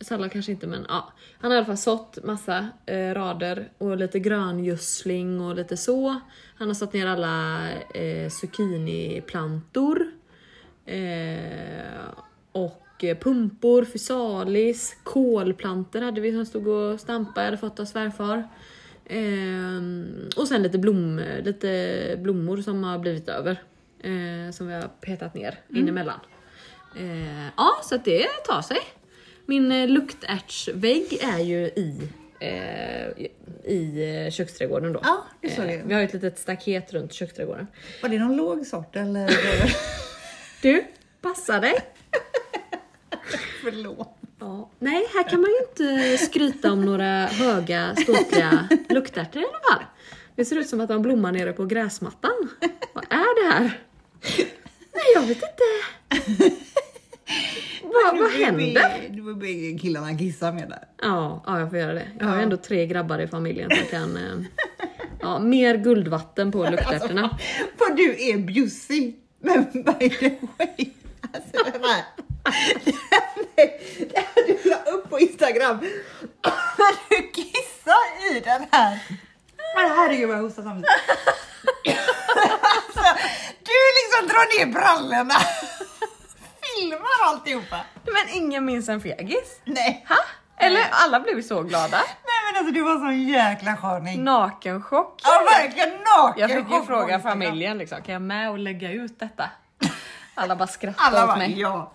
Sallad 0.00 0.32
kanske 0.32 0.52
inte 0.52 0.66
men 0.66 0.86
ja. 0.88 1.12
Han 1.40 1.50
har 1.50 1.56
i 1.56 1.58
alla 1.58 1.66
fall 1.66 1.76
sått 1.76 2.18
massa 2.24 2.68
eh, 2.86 3.14
rader 3.14 3.68
och 3.78 3.96
lite 3.96 4.18
gröngödsling 4.18 5.40
och 5.40 5.54
lite 5.54 5.76
så. 5.76 6.20
Han 6.56 6.68
har 6.68 6.74
satt 6.74 6.92
ner 6.92 7.06
alla 7.06 7.58
eh, 7.94 8.28
zucchiniplantor. 8.30 10.17
Eh, 10.88 12.08
och 12.52 13.04
eh, 13.04 13.18
pumpor, 13.18 13.84
fysalis, 13.84 14.96
kolplantor 15.02 16.00
hade 16.00 16.20
vi 16.20 16.32
som 16.32 16.46
stod 16.46 16.68
och 16.68 17.00
stampade, 17.00 17.46
hade 17.46 17.56
fått 17.56 17.80
av 17.80 17.84
svärfar. 17.84 18.48
Ehm, 19.08 20.28
och 20.36 20.48
sen 20.48 20.62
lite, 20.62 20.78
blom, 20.78 21.22
lite 21.42 22.16
blommor 22.18 22.56
som 22.56 22.84
har 22.84 22.98
blivit 22.98 23.28
över. 23.28 23.62
Eh, 24.02 24.52
som 24.52 24.66
vi 24.68 24.74
har 24.74 24.88
petat 25.00 25.34
ner 25.34 25.58
mm. 25.70 25.82
inemellan. 25.82 26.20
Eh, 26.96 27.46
ja, 27.56 27.70
så 27.84 27.94
att 27.94 28.04
det 28.04 28.26
tar 28.46 28.62
sig. 28.62 28.78
Min 29.46 29.72
eh, 29.72 29.88
luktärtsvägg 29.88 31.18
är 31.22 31.38
ju 31.38 31.56
i, 31.66 32.08
eh, 32.40 33.26
i 33.72 34.14
eh, 34.26 34.30
köksträdgården 34.30 34.92
då. 34.92 35.00
Ja, 35.02 35.24
det 35.40 35.50
såg 35.50 35.64
Eh, 35.64 35.74
jag. 35.74 35.84
vi 35.84 35.94
har 35.94 36.00
ju 36.00 36.06
ett 36.06 36.12
litet 36.12 36.38
staket 36.38 36.92
runt 36.92 37.12
köksträdgården. 37.12 37.66
Var 38.02 38.08
det 38.08 38.18
någon 38.18 38.36
låg 38.36 38.66
sort 38.66 38.96
eller? 38.96 39.30
Du, 40.62 40.84
passa 41.20 41.60
dig! 41.60 41.74
Förlåt. 43.64 44.14
Ja. 44.40 44.70
Nej, 44.78 45.04
här 45.14 45.28
kan 45.28 45.40
man 45.40 45.50
ju 45.50 45.56
inte 45.68 46.18
skryta 46.24 46.72
om 46.72 46.84
några 46.84 47.26
höga 47.26 47.96
ståtliga 47.96 48.68
luktärtor 48.88 49.42
i 49.42 49.44
alla 49.44 49.74
fall. 49.74 49.84
Det 50.36 50.44
ser 50.44 50.56
ut 50.56 50.68
som 50.68 50.80
att 50.80 50.88
de 50.88 51.02
blommar 51.02 51.32
nere 51.32 51.52
på 51.52 51.64
gräsmattan. 51.64 52.48
Vad 52.92 53.04
är 53.10 53.42
det 53.44 53.52
här? 53.54 53.80
Nej, 54.94 55.04
jag 55.14 55.20
vet 55.22 55.30
inte. 55.42 56.54
Vad, 57.82 58.18
vad 58.18 58.30
händer? 58.30 59.06
Du 59.10 59.22
får 59.22 59.34
be 59.34 59.78
killarna 59.78 60.18
kissa 60.18 60.52
med 60.52 60.68
där. 60.68 60.84
Ja, 61.02 61.42
ja, 61.46 61.60
jag 61.60 61.70
får 61.70 61.78
göra 61.78 61.94
det. 61.94 62.08
Jag 62.18 62.26
har 62.26 62.36
ju 62.36 62.42
ändå 62.42 62.56
tre 62.56 62.86
grabbar 62.86 63.18
i 63.18 63.26
familjen 63.28 63.70
som 63.70 63.86
kan... 63.90 64.16
eh, 64.16 64.46
Ja, 65.20 65.38
mer 65.38 65.76
guldvatten 65.76 66.52
på 66.52 66.64
luktärtorna. 66.70 67.38
Vad 67.78 67.96
du 67.96 68.30
är 68.30 68.38
bjussig. 68.38 69.16
Men 69.48 69.64
by 69.72 70.08
the 70.10 70.30
way. 70.58 70.90
Alltså 71.34 71.70
den 71.72 71.84
här. 71.84 72.04
Det 74.08 74.18
här 74.18 74.46
du 74.46 74.70
la 74.70 74.76
upp 74.76 75.10
på 75.10 75.18
Instagram. 75.20 75.78
När 76.78 77.08
du 77.08 77.30
kissar 77.30 78.36
i 78.36 78.40
den 78.40 78.66
här. 78.72 78.98
Men 79.76 79.90
herregud 79.90 80.28
vad 80.28 80.38
jag 80.38 80.42
hostar 80.42 80.62
samtidigt. 80.62 80.90
alltså, 82.60 83.04
du 83.62 83.78
liksom 83.98 84.28
drar 84.28 84.58
ner 84.58 84.72
brallorna. 84.72 85.34
Filmar 86.62 87.24
alltihopa. 87.24 87.80
Men 88.04 88.28
ingen 88.34 88.64
minns 88.64 88.88
en 88.88 89.00
fegis. 89.00 89.60
Nej. 89.64 90.04
Ha? 90.08 90.16
Eller 90.60 90.80
alla 90.90 91.20
blev 91.20 91.42
så 91.42 91.62
glada. 91.62 91.96
Nej 91.96 92.52
men 92.52 92.58
alltså 92.58 92.74
du 92.74 92.82
var 92.82 92.94
sån 92.98 93.22
jäkla 93.28 93.76
sköning. 93.76 94.24
Nakenchock. 94.24 95.20
Ja 95.24 95.42
verkligen 95.60 95.88
naken. 96.16 96.48
Jag 96.48 96.50
fick 96.50 96.74
ju 96.74 96.82
fråga 96.86 97.20
familjen 97.20 97.78
liksom, 97.78 98.02
kan 98.02 98.12
jag 98.12 98.22
med 98.22 98.50
och 98.50 98.58
lägga 98.58 98.92
ut 98.92 99.18
detta? 99.20 99.50
Alla 100.34 100.56
bara 100.56 100.68
skrattade 100.68 101.20
Alla 101.20 101.32
åt 101.32 101.38
mig. 101.38 101.60
ja. 101.60 101.92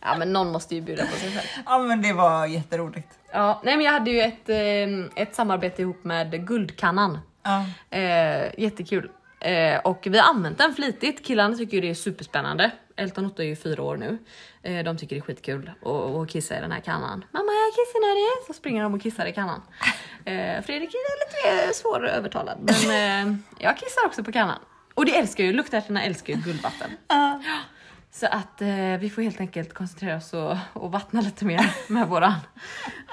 Ja 0.00 0.16
men 0.18 0.32
någon 0.32 0.52
måste 0.52 0.74
ju 0.74 0.80
bjuda 0.80 1.06
på 1.06 1.12
sig 1.16 1.30
själv. 1.32 1.46
Ja 1.66 1.78
men 1.78 2.02
det 2.02 2.12
var 2.12 2.46
jätteroligt. 2.46 3.08
Ja, 3.32 3.60
nej 3.64 3.76
men 3.76 3.86
jag 3.86 3.92
hade 3.92 4.10
ju 4.10 4.20
ett, 4.20 4.48
eh, 4.48 5.22
ett 5.22 5.34
samarbete 5.34 5.82
ihop 5.82 6.04
med 6.04 6.46
Guldkannan. 6.46 7.18
Ja. 7.42 7.64
Eh, 7.98 8.60
jättekul. 8.60 9.10
Eh, 9.40 9.78
och 9.78 10.00
vi 10.10 10.18
har 10.18 10.30
använt 10.30 10.58
den 10.58 10.74
flitigt. 10.74 11.24
Killarna 11.26 11.56
tycker 11.56 11.74
ju 11.74 11.80
det 11.80 11.90
är 11.90 11.94
superspännande. 11.94 12.70
Elton 12.98 13.26
Otto 13.26 13.42
är 13.42 13.46
ju 13.46 13.56
fyra 13.56 13.82
år 13.82 13.96
nu. 13.96 14.18
Eh, 14.62 14.84
de 14.84 14.96
tycker 14.96 15.16
det 15.16 15.20
är 15.20 15.22
skitkul 15.22 15.70
att 16.22 16.28
kissa 16.30 16.58
i 16.58 16.60
den 16.60 16.72
här 16.72 16.80
kannan. 16.80 17.24
Mamma 17.30 17.52
jag 17.52 17.72
kissar 17.74 18.00
när 18.00 18.40
det 18.40 18.46
Så 18.46 18.52
springer 18.52 18.82
de 18.82 18.94
och 18.94 19.02
kissar 19.02 19.26
i 19.26 19.32
kannan. 19.32 19.62
Eh, 20.24 20.62
Fredrik 20.62 20.90
är 20.94 21.54
lite 21.58 21.74
svårövertalad 21.74 22.58
men 22.60 22.90
eh, 23.30 23.36
jag 23.58 23.76
kissar 23.76 24.06
också 24.06 24.24
på 24.24 24.32
kannan. 24.32 24.58
Och 24.94 25.06
det 25.06 25.16
älskar 25.18 25.44
ju, 25.44 25.52
luktärtorna 25.52 26.02
älskar 26.02 26.34
ju 26.34 26.40
guldvatten. 26.40 26.90
Ja. 27.08 27.40
Så 28.10 28.26
att 28.26 28.62
eh, 28.62 28.96
vi 29.00 29.10
får 29.14 29.22
helt 29.22 29.40
enkelt 29.40 29.74
koncentrera 29.74 30.16
oss 30.16 30.32
och, 30.32 30.56
och 30.72 30.92
vattna 30.92 31.20
lite 31.20 31.44
mer 31.44 31.74
med 31.88 32.08
våran, 32.08 32.34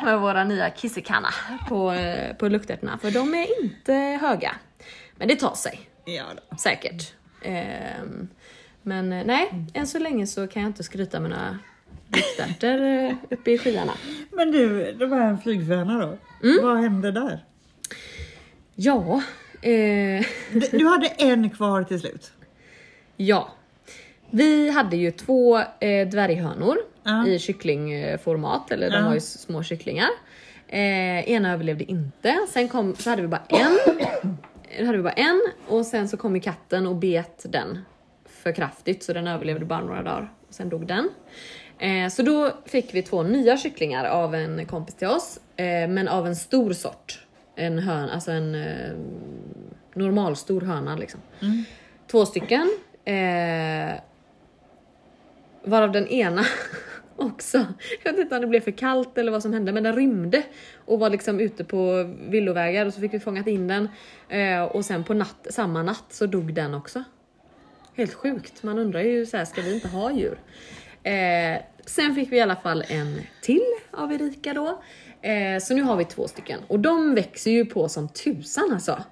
med 0.03 0.19
våra 0.19 0.43
nya 0.43 0.69
kissekanna 0.69 1.29
på, 1.69 1.91
eh, 1.91 2.35
på 2.35 2.47
luktärtorna. 2.47 2.97
För 2.97 3.11
de 3.11 3.33
är 3.33 3.63
inte 3.63 3.93
höga. 3.93 4.55
Men 5.15 5.27
det 5.27 5.35
tar 5.35 5.55
sig 5.55 5.89
Ja, 6.05 6.23
då. 6.49 6.57
säkert. 6.57 7.13
Ehm, 7.41 8.27
men 8.85 9.13
eh, 9.13 9.25
nej, 9.25 9.51
än 9.73 9.87
så 9.87 9.99
länge 9.99 10.27
så 10.27 10.47
kan 10.47 10.61
jag 10.61 10.69
inte 10.69 10.83
skryta 10.83 11.19
med 11.19 11.29
några 11.29 11.59
luktärtor 12.07 12.81
eh, 12.85 13.13
uppe 13.29 13.51
i 13.51 13.57
skyarna. 13.57 13.93
Men 14.31 14.51
du, 14.51 14.91
det 14.93 15.05
var 15.05 15.17
en 15.21 15.37
flygfärna 15.39 15.99
då. 15.99 16.17
Mm. 16.47 16.65
Vad 16.65 16.77
hände 16.77 17.11
där? 17.11 17.45
Ja, 18.75 19.21
eh, 19.61 20.25
Du, 20.71 20.85
hade 20.89 21.07
en 21.07 21.49
kvar 21.49 21.83
till 21.83 21.99
slut. 21.99 22.31
ja. 23.17 23.49
Vi 24.29 24.69
hade 24.69 24.97
ju 24.97 25.11
två 25.11 25.57
eh, 25.59 26.07
dvärghönor 26.11 26.77
Ja. 27.03 27.27
i 27.27 27.39
kycklingformat, 27.39 28.71
eller 28.71 28.89
de 28.91 28.97
Ja. 28.97 29.05
var 29.05 29.13
ju 29.13 29.19
små 29.19 29.63
kycklingar. 29.63 30.09
Eh, 30.67 31.29
ena 31.29 31.53
överlevde 31.53 31.83
inte, 31.83 32.37
sen 32.49 32.67
kom, 32.69 32.95
så 32.95 33.09
hade 33.09 33.21
vi 33.21 33.27
bara 33.27 33.41
en. 33.49 33.77
Då 34.79 34.85
hade 34.85 34.97
vi 34.97 35.03
bara 35.03 35.13
en 35.13 35.41
och 35.67 35.85
sen 35.85 36.09
så 36.09 36.17
kom 36.17 36.35
ju 36.35 36.41
katten 36.41 36.87
och 36.87 36.95
bet 36.95 37.45
den 37.49 37.79
för 38.45 38.51
kraftigt 38.51 39.03
så 39.03 39.13
den 39.13 39.27
överlevde 39.27 39.65
bara 39.65 39.81
några 39.81 40.03
dagar. 40.03 40.31
Och 40.47 40.53
sen 40.53 40.69
dog 40.69 40.87
den. 40.87 41.09
Eh, 41.79 42.09
så 42.09 42.21
då 42.21 42.51
fick 42.65 42.93
vi 42.93 43.01
två 43.01 43.23
nya 43.23 43.57
kycklingar 43.57 44.05
av 44.05 44.35
en 44.35 44.65
kompis 44.65 44.95
till 44.95 45.07
oss, 45.07 45.39
eh, 45.55 45.87
men 45.89 46.07
av 46.07 46.27
en 46.27 46.35
stor 46.35 46.73
sort. 46.73 47.25
En 47.55 47.79
hön, 47.79 48.09
alltså 48.09 48.31
en 48.31 48.55
eh, 48.55 48.95
normalstor 49.93 50.61
höna 50.61 50.95
liksom. 50.95 51.19
Två 52.11 52.25
stycken. 52.25 52.71
Eh, 53.05 53.93
varav 55.63 55.91
den 55.91 56.07
ena 56.07 56.45
också, 57.15 57.65
jag 58.03 58.11
vet 58.11 58.21
inte 58.21 58.35
om 58.35 58.41
det 58.41 58.47
blev 58.47 58.61
för 58.61 58.71
kallt 58.71 59.17
eller 59.17 59.31
vad 59.31 59.41
som 59.41 59.53
hände, 59.53 59.71
men 59.71 59.83
den 59.83 59.95
rymde 59.95 60.43
och 60.85 60.99
var 60.99 61.09
liksom 61.09 61.39
ute 61.39 61.63
på 61.63 62.13
villovägar 62.29 62.85
och 62.85 62.93
så 62.93 62.99
fick 62.99 63.13
vi 63.13 63.19
fångat 63.19 63.47
in 63.47 63.67
den 63.67 63.89
eh, 64.29 64.63
och 64.63 64.85
sen 64.85 65.03
på 65.03 65.13
natt, 65.13 65.47
samma 65.49 65.83
natt 65.83 66.05
så 66.09 66.25
dog 66.25 66.53
den 66.53 66.73
också. 66.73 67.03
Helt 67.97 68.13
sjukt, 68.13 68.63
man 68.63 68.79
undrar 68.79 69.01
ju 69.01 69.25
så 69.25 69.37
här, 69.37 69.45
ska 69.45 69.61
vi 69.61 69.73
inte 69.73 69.87
ha 69.87 70.11
djur? 70.11 70.37
Eh, 71.03 71.61
sen 71.85 72.15
fick 72.15 72.31
vi 72.31 72.37
i 72.37 72.41
alla 72.41 72.55
fall 72.55 72.83
en 72.87 73.21
till 73.41 73.65
av 73.91 74.13
Erika 74.13 74.53
då. 74.53 74.81
Eh, 75.21 75.59
så 75.59 75.73
nu 75.73 75.81
har 75.81 75.95
vi 75.95 76.05
två 76.05 76.27
stycken 76.27 76.59
och 76.67 76.79
de 76.79 77.15
växer 77.15 77.51
ju 77.51 77.65
på 77.65 77.89
som 77.89 78.09
tusan 78.09 78.69
alltså. 78.73 79.03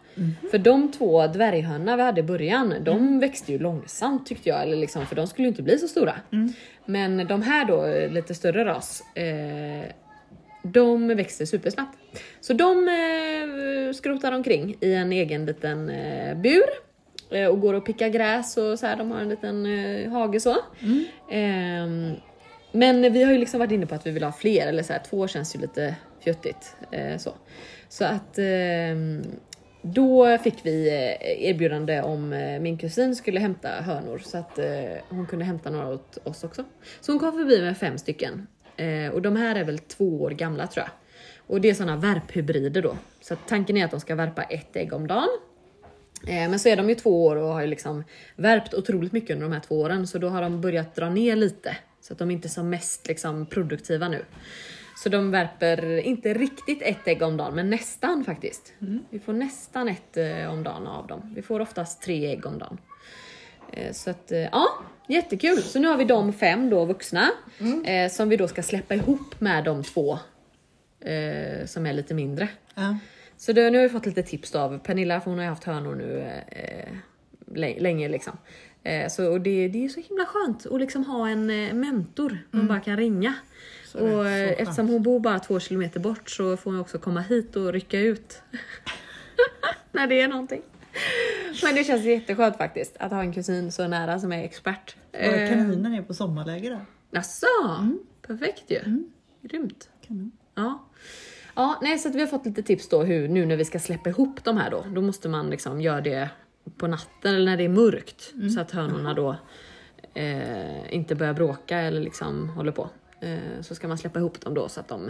För 0.52 0.58
de 0.58 0.92
två 0.92 1.28
dvärghönorna 1.28 1.96
vi 1.96 2.04
hade 2.04 2.20
i 2.20 2.24
början, 2.24 2.74
de 2.82 3.20
växte 3.20 3.52
ju 3.52 3.60
långsamt 3.60 4.26
tyckte 4.26 4.50
jag, 4.50 4.62
eller 4.62 4.78
liksom, 4.78 5.06
för 5.06 5.16
de 5.16 5.28
skulle 5.28 5.46
ju 5.46 5.50
inte 5.50 5.64
bli 5.64 5.80
så 5.80 5.88
stora. 5.88 6.16
Men 6.86 7.28
de 7.28 7.42
här 7.42 7.66
då, 7.66 8.10
lite 8.14 8.36
större 8.36 8.66
ras, 8.66 9.04
eh, 9.16 9.90
de 10.64 11.08
växer 11.08 11.46
supersnabbt. 11.46 11.98
Så 12.42 12.54
de 12.54 12.88
eh, 12.88 13.94
skrotar 13.94 14.32
omkring 14.32 14.76
i 14.80 14.94
en 14.94 15.12
egen 15.12 15.46
liten 15.46 15.90
eh, 15.90 16.38
bur 16.38 16.93
och 17.50 17.62
går 17.62 17.74
och 17.74 17.86
pickar 17.86 18.10
gräs 18.10 18.58
och 18.58 18.80
så 18.80 18.86
här. 18.86 18.96
De 18.96 19.12
har 19.12 19.20
en 19.20 19.30
liten 19.30 19.66
eh, 19.66 20.12
hage 20.12 20.40
så. 20.40 20.56
Ehm, 21.32 22.16
men 22.72 23.14
vi 23.14 23.24
har 23.24 23.32
ju 23.32 23.38
liksom 23.38 23.60
varit 23.60 23.72
inne 23.72 23.86
på 23.86 23.96
att 23.96 24.08
vi 24.08 24.12
vill 24.12 24.24
ha 24.24 24.32
fler, 24.32 24.68
eller 24.68 24.84
så 24.84 24.94
här, 24.94 25.02
två 25.10 25.28
känns 25.28 25.56
ju 25.56 25.60
lite 25.60 25.96
fjuttigt. 26.24 26.76
Eh, 26.92 27.18
så. 27.18 27.34
så 27.90 28.06
att 28.06 28.38
ehm, 28.38 29.24
då 29.82 30.38
fick 30.38 30.66
vi 30.66 30.88
eh, 30.88 31.50
erbjudande 31.50 32.02
om 32.02 32.34
eh, 32.34 32.60
min 32.60 32.78
kusin 32.78 33.16
skulle 33.16 33.40
hämta 33.40 33.70
hönor 33.70 34.18
så 34.18 34.38
att 34.38 34.60
eh, 34.60 34.66
hon 35.10 35.28
kunde 35.28 35.46
hämta 35.46 35.70
några 35.70 35.88
åt 35.88 36.18
oss 36.24 36.44
också. 36.44 36.64
Så 37.02 37.12
hon 37.12 37.20
kom 37.20 37.32
förbi 37.32 37.62
med 37.62 37.78
fem 37.78 37.98
stycken. 37.98 38.48
Eh, 38.78 39.14
och 39.14 39.22
de 39.22 39.36
här 39.36 39.56
är 39.56 39.64
väl 39.64 39.80
två 39.80 40.22
år 40.22 40.32
gamla 40.32 40.68
tror 40.68 40.86
jag. 40.86 40.92
Och 41.48 41.62
det 41.62 41.70
är 41.70 41.74
såna 41.74 41.96
värphybrider 41.96 42.82
då. 42.82 42.98
Så 43.22 43.36
tanken 43.36 43.78
är 43.78 43.86
att 43.86 43.92
de 43.92 44.00
ska 44.00 44.16
värpa 44.16 44.44
ett 44.44 44.76
ägg 44.76 44.94
om 44.94 45.08
dagen. 45.08 45.30
Eh, 46.28 46.50
Men 46.50 46.60
så 46.60 46.70
är 46.70 46.76
de 46.78 46.90
ju 46.90 46.96
två 46.96 47.26
år 47.26 47.36
och 47.36 47.48
har 47.50 47.62
ju 47.62 47.68
liksom 47.68 48.04
värpt 48.36 48.74
otroligt 48.74 49.12
mycket 49.12 49.30
under 49.32 49.48
de 49.48 49.54
här 49.54 49.60
två 49.62 49.82
åren 49.82 50.08
så 50.08 50.18
då 50.18 50.30
har 50.30 50.42
de 50.42 50.62
börjat 50.62 50.96
dra 50.96 51.10
ner 51.10 51.36
lite 51.36 51.78
så 52.02 52.14
att 52.14 52.20
de 52.20 52.32
inte 52.32 52.48
är 52.48 52.50
som 52.50 52.70
mest 52.70 53.08
liksom 53.08 53.46
produktiva 53.46 54.08
nu. 54.08 54.26
Så 55.04 55.10
de 55.10 55.32
värper 55.32 55.96
inte 56.00 56.34
riktigt 56.34 56.82
ett 56.82 57.08
ägg 57.08 57.22
om 57.22 57.38
dagen 57.38 57.56
men 57.56 57.70
nästan 57.70 58.24
faktiskt. 58.26 58.74
Vi 59.10 59.20
får 59.20 59.34
nästan 59.34 59.88
ett 59.88 60.18
eh, 60.18 60.52
om 60.52 60.64
dagen 60.64 60.88
av 60.88 61.08
dem. 61.08 61.34
Vi 61.36 61.42
får 61.42 61.60
oftast 61.60 62.02
tre 62.02 62.26
ägg 62.32 62.46
om 62.46 62.58
dagen. 62.58 62.78
Eh, 63.72 63.92
Så 63.94 64.10
att 64.10 64.32
ja, 64.52 64.68
jättekul. 65.08 65.58
Så 65.62 65.80
nu 65.80 65.88
har 65.88 65.98
vi 65.98 66.04
de 66.04 66.34
fem 66.34 66.70
då 66.70 66.86
vuxna 66.86 67.32
eh, 67.86 68.12
som 68.12 68.30
vi 68.30 68.38
då 68.38 68.48
ska 68.48 68.64
släppa 68.64 68.96
ihop 68.96 69.42
med 69.42 69.64
de 69.64 69.84
två 69.84 70.20
som 71.66 71.86
är 71.86 71.94
lite 71.94 72.14
mindre. 72.14 72.48
Ja. 72.76 72.98
Så 73.46 73.54
det, 73.54 73.70
nu 73.70 73.78
har 73.78 73.84
vi 73.84 73.90
fått 73.90 74.06
lite 74.06 74.24
tips 74.24 74.52
då 74.52 74.60
av 74.60 74.80
Pernilla, 74.80 75.22
för 75.22 75.30
hon 75.30 75.38
har 75.38 75.44
ju 75.46 75.50
haft 75.50 75.64
hönor 75.64 75.96
nu 75.96 76.20
eh, 76.48 76.94
lä- 77.56 77.80
länge 77.80 78.10
liksom. 78.10 78.38
Eh, 78.84 79.10
så, 79.10 79.32
och 79.32 79.42
det, 79.42 79.68
det 79.68 79.86
är 79.86 79.90
så 79.90 80.00
himla 80.00 80.26
skönt 80.26 80.66
att 80.66 80.80
liksom 80.80 81.06
ha 81.06 81.30
en 81.30 81.50
eh, 81.50 81.74
mentor 81.74 82.38
man 82.52 82.68
bara 82.68 82.80
kan 82.80 82.98
ringa. 82.98 83.34
Så 83.86 84.00
och 84.00 84.28
eh, 84.28 84.50
eftersom 84.62 84.88
hon 84.90 85.04
bor 85.04 85.20
bara 85.20 85.40
två 85.40 85.60
kilometer 85.60 86.00
bort 86.00 86.30
så 86.30 86.58
får 86.58 86.72
hon 86.72 86.80
också 86.80 87.00
komma 87.00 87.22
hit 87.22 87.56
och 87.56 87.74
rycka 87.74 88.00
ut. 88.00 88.42
När 89.92 90.08
det 90.08 90.22
är 90.22 90.28
någonting. 90.28 90.62
Men 91.64 91.76
det 91.76 91.84
känns 91.84 92.04
jätteskönt 92.04 92.58
faktiskt 92.58 92.98
att 93.00 93.12
ha 93.12 93.22
en 93.22 93.34
kusin 93.34 93.72
så 93.72 93.88
nära 93.88 94.20
som 94.20 94.32
är 94.32 94.44
expert. 94.44 94.96
Våra 95.12 95.22
Eh, 95.22 95.50
kaniner 95.50 95.98
är 95.98 96.02
på 96.02 96.14
sommarläger 96.14 96.70
där. 96.72 96.86
Jaså? 97.12 97.48
Perfekt 98.28 98.64
ju. 98.72 98.80
Grymt. 99.42 99.90
Kanin. 100.08 100.32
Ja. 100.56 100.86
Ja, 101.56 101.80
nej, 101.82 102.00
så 102.00 102.10
att 102.10 102.16
vi 102.16 102.20
har 102.20 102.28
fått 102.28 102.46
lite 102.46 102.64
tips 102.64 102.90
då 102.90 103.04
hur 103.04 103.28
nu 103.28 103.46
när 103.46 103.56
vi 103.56 103.66
ska 103.66 103.80
släppa 103.80 104.10
ihop 104.10 104.44
de 104.44 104.58
här 104.58 104.72
då. 104.72 104.86
Då 104.96 105.02
måste 105.02 105.30
man 105.30 105.50
liksom 105.50 105.82
göra 105.82 106.02
det 106.02 106.30
på 106.78 106.88
natten 106.88 107.36
eller 107.36 107.46
när 107.46 107.58
det 107.58 107.64
är 107.64 107.70
mörkt 107.70 108.34
så 108.54 108.60
att 108.60 108.72
hönorna 108.72 109.14
då 109.14 109.36
eh, 110.14 110.94
inte 110.94 111.16
börjar 111.16 111.34
bråka 111.34 111.78
eller 111.78 112.02
liksom 112.02 112.50
håller 112.50 112.72
på. 112.72 112.90
Eh, 113.20 113.62
så 113.62 113.76
ska 113.76 113.88
man 113.88 113.98
släppa 113.98 114.20
ihop 114.20 114.42
dem 114.42 114.54
då 114.54 114.70
så 114.70 114.80
att 114.80 114.88
de 114.88 115.08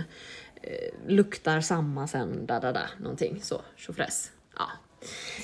eh, 0.62 1.08
luktar 1.08 1.62
samma 1.62 2.08
sen, 2.08 2.46
da 2.46 2.60
da 2.60 2.72
da, 2.72 2.82
någonting 3.00 3.40
så, 3.42 3.62
tjofräs. 3.76 4.32
Ja. 4.58 4.70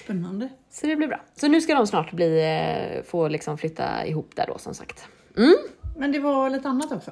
Spännande. 0.03 0.49
Så 0.69 0.87
det 0.87 0.95
blir 0.95 1.07
bra. 1.07 1.21
Så 1.35 1.47
nu 1.47 1.61
ska 1.61 1.75
de 1.75 1.87
snart 1.87 2.11
bli, 2.11 2.41
eh, 2.41 3.03
få 3.03 3.27
liksom 3.27 3.57
flytta 3.57 4.05
ihop 4.05 4.35
där 4.35 4.45
då 4.47 4.57
som 4.57 4.73
sagt. 4.73 5.07
Mm. 5.37 5.55
Men 5.97 6.11
det 6.11 6.19
var 6.19 6.49
lite 6.49 6.69
annat 6.69 6.91
också. 6.91 7.11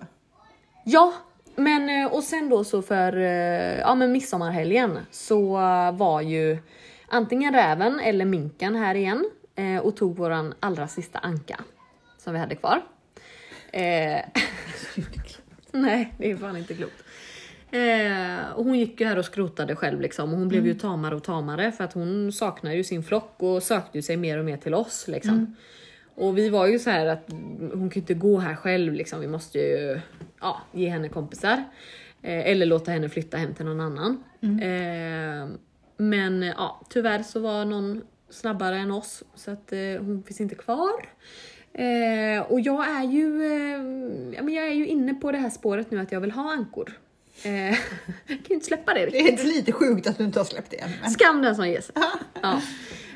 Ja, 0.86 1.14
men 1.58 1.90
eh, 1.90 2.14
och 2.14 2.24
sen 2.24 2.50
då 2.50 2.64
så 2.64 2.82
för 2.82 3.18
eh, 3.18 3.80
ja, 3.80 3.96
men 3.96 4.12
midsommarhelgen 4.12 5.00
så 5.12 5.54
var 5.94 6.22
ju 6.22 6.58
antingen 7.08 7.54
räven 7.54 8.00
eller 8.00 8.26
minken 8.26 8.76
här 8.76 8.96
igen 8.96 9.30
eh, 9.56 9.78
och 9.78 9.96
tog 9.96 10.18
våran 10.18 10.54
allra 10.60 10.88
sista 10.88 11.20
anka 11.20 11.60
som 12.18 12.34
vi 12.34 12.40
hade 12.40 12.56
kvar. 12.56 12.82
Eh, 13.72 13.82
nej, 15.72 16.14
det 16.18 16.32
är 16.32 16.38
fan 16.38 16.58
inte 16.58 16.74
klokt. 16.74 17.04
Eh, 17.72 18.52
och 18.56 18.66
hon 18.66 18.80
gick 18.80 19.02
ju 19.02 19.08
här 19.08 19.18
och 19.18 19.26
skrotade 19.26 19.76
själv 19.76 20.02
liksom 20.02 20.34
och 20.34 20.40
hon 20.40 20.48
blev 20.48 20.68
ju 20.68 20.74
tamare 20.74 21.16
och 21.16 21.24
tamare 21.24 21.72
för 21.72 21.84
att 21.84 21.94
hon 21.94 22.32
saknar 22.32 22.72
ju 22.72 22.84
sin 22.84 23.04
flock 23.04 23.36
och 23.38 23.64
sökte 23.64 24.02
sig 24.02 24.18
mer 24.18 24.38
och 24.38 24.46
mer 24.46 24.58
till 24.58 24.74
oss 24.74 25.08
liksom. 25.08 25.56
Och 26.16 26.38
vi 26.38 26.50
var 26.50 26.68
ju 26.68 26.80
så 26.80 26.90
här 26.90 27.06
att 27.06 27.26
hon 27.60 27.90
kan 27.90 27.90
ju 27.90 28.00
inte 28.00 28.14
gå 28.14 28.38
här 28.40 28.56
själv 28.56 28.94
liksom. 28.94 29.20
Vi 29.20 29.28
måste 29.28 29.60
ju 29.60 30.00
ja, 30.42 30.62
ge 30.72 30.90
henne 30.90 31.10
kompisar. 31.10 31.64
Eh, 32.22 32.48
eller 32.52 32.66
låta 32.66 32.92
henne 32.92 33.10
flytta 33.10 33.38
hem 33.38 33.54
till 33.54 33.66
någon 33.66 33.80
annan. 33.82 34.24
Eh, 34.42 35.50
Men 35.98 36.42
ja, 36.42 36.82
tyvärr 36.90 37.24
så 37.24 37.40
var 37.40 37.66
någon 37.66 38.02
snabbare 38.30 38.78
än 38.78 38.92
oss 38.92 39.24
så 39.36 39.52
att 39.52 39.72
eh, 39.72 39.80
hon 39.80 40.24
finns 40.24 40.42
inte 40.42 40.56
kvar. 40.56 40.92
Och 42.48 42.60
jag 42.60 42.90
är 42.90 43.04
ju, 43.04 43.42
ja, 44.36 44.44
men 44.44 44.54
jag 44.54 44.68
är 44.68 44.74
ju 44.74 44.88
inne 44.88 45.14
på 45.14 45.32
det 45.32 45.38
här 45.38 45.50
spåret 45.50 45.92
nu 45.92 46.00
att 46.00 46.12
jag 46.12 46.22
vill 46.22 46.32
ha 46.32 46.52
ankor. 46.52 46.92
Jag 47.44 47.78
kan 48.28 48.38
ju 48.48 48.54
inte 48.56 48.66
släppa 48.66 48.94
det 48.94 49.06
riktigt. 49.06 49.38
Det 49.38 49.44
är 49.44 49.48
lite 49.48 49.72
sjukt 49.72 50.08
att 50.08 50.18
du 50.18 50.24
inte 50.24 50.40
har 50.40 50.46
släppt 50.46 50.72
det 50.72 50.80
än. 50.80 50.90
Men... 51.02 51.12
Skam 51.12 51.42
den 51.42 51.56
som 51.56 51.68
ger 51.70 51.82
sig. 51.82 51.96
Ja. 52.42 52.62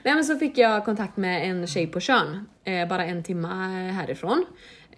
Nej, 0.03 0.15
men 0.15 0.25
så 0.25 0.37
fick 0.37 0.57
jag 0.57 0.85
kontakt 0.85 1.17
med 1.17 1.49
en 1.49 1.67
tjej 1.67 1.87
på 1.87 1.99
Tjörn, 1.99 2.45
bara 2.89 3.05
en 3.05 3.23
timma 3.23 3.53
härifrån. 3.91 4.45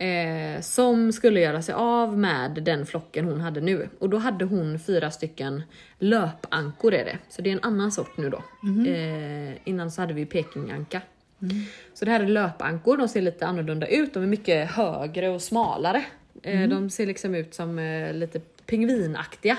Eh, 0.03 0.61
som 0.61 1.11
skulle 1.11 1.39
göra 1.39 1.61
sig 1.61 1.75
av 1.75 2.17
med 2.17 2.51
den 2.51 2.85
flocken 2.85 3.25
hon 3.25 3.41
hade 3.41 3.61
nu. 3.61 3.89
Och 3.99 4.09
då 4.09 4.17
hade 4.17 4.45
hon 4.45 4.79
fyra 4.79 5.11
stycken 5.11 5.63
löpankor 5.99 6.93
är 6.93 7.05
det. 7.05 7.17
Så 7.29 7.41
det 7.41 7.49
är 7.49 7.53
en 7.53 7.63
annan 7.63 7.91
sort 7.91 8.17
nu 8.17 8.29
då. 8.29 8.43
Eh, 8.87 9.53
innan 9.63 9.91
så 9.91 10.01
hade 10.01 10.13
vi 10.13 10.25
pekinganka. 10.25 11.01
Så 11.93 12.05
det 12.05 12.11
här 12.11 12.19
är 12.19 12.27
löpankor, 12.27 12.97
de 12.97 13.07
ser 13.07 13.21
lite 13.21 13.45
annorlunda 13.47 13.87
ut. 13.87 14.13
De 14.13 14.23
är 14.23 14.27
mycket 14.27 14.71
högre 14.71 15.29
och 15.29 15.41
smalare. 15.41 16.03
Eh, 16.43 16.61
De 16.69 16.89
ser 16.89 17.05
liksom 17.05 17.35
ut 17.35 17.53
som 17.55 17.79
eh, 17.79 18.13
lite 18.13 18.39
pingvinaktiga. 18.65 19.57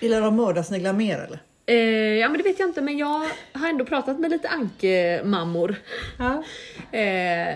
Gillar 0.00 0.20
de 0.20 0.36
mördarsniglar 0.36 0.92
mer 0.92 1.18
eller? 1.18 1.38
Eh, 1.66 2.14
ja 2.18 2.28
men 2.28 2.38
det 2.38 2.44
vet 2.44 2.58
jag 2.58 2.68
inte 2.68 2.80
men 2.82 2.98
jag 2.98 3.26
har 3.52 3.68
ändå 3.68 3.84
pratat 3.84 4.18
med 4.18 4.30
lite 4.30 4.48
ankemammor 4.48 5.76
Ja. 6.18 6.42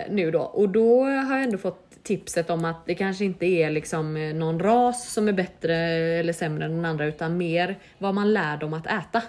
nu 0.09 0.31
då 0.31 0.39
och 0.41 0.69
då 0.69 1.03
har 1.03 1.35
jag 1.35 1.43
ändå 1.43 1.57
fått 1.57 1.82
tipset 2.03 2.49
om 2.49 2.65
att 2.65 2.85
det 2.85 2.95
kanske 2.95 3.25
inte 3.25 3.45
är 3.45 3.69
liksom 3.69 4.17
eh, 4.17 4.33
någon 4.33 4.59
ras 4.59 5.13
som 5.13 5.27
är 5.27 5.33
bättre 5.33 5.75
eller 6.19 6.33
sämre 6.33 6.65
än 6.65 6.75
den 6.75 6.85
andra 6.85 7.05
utan 7.05 7.37
mer 7.37 7.79
vad 7.97 8.13
man 8.13 8.33
lär 8.33 8.57
dem 8.57 8.73
att 8.73 8.87
äta. 8.87 9.21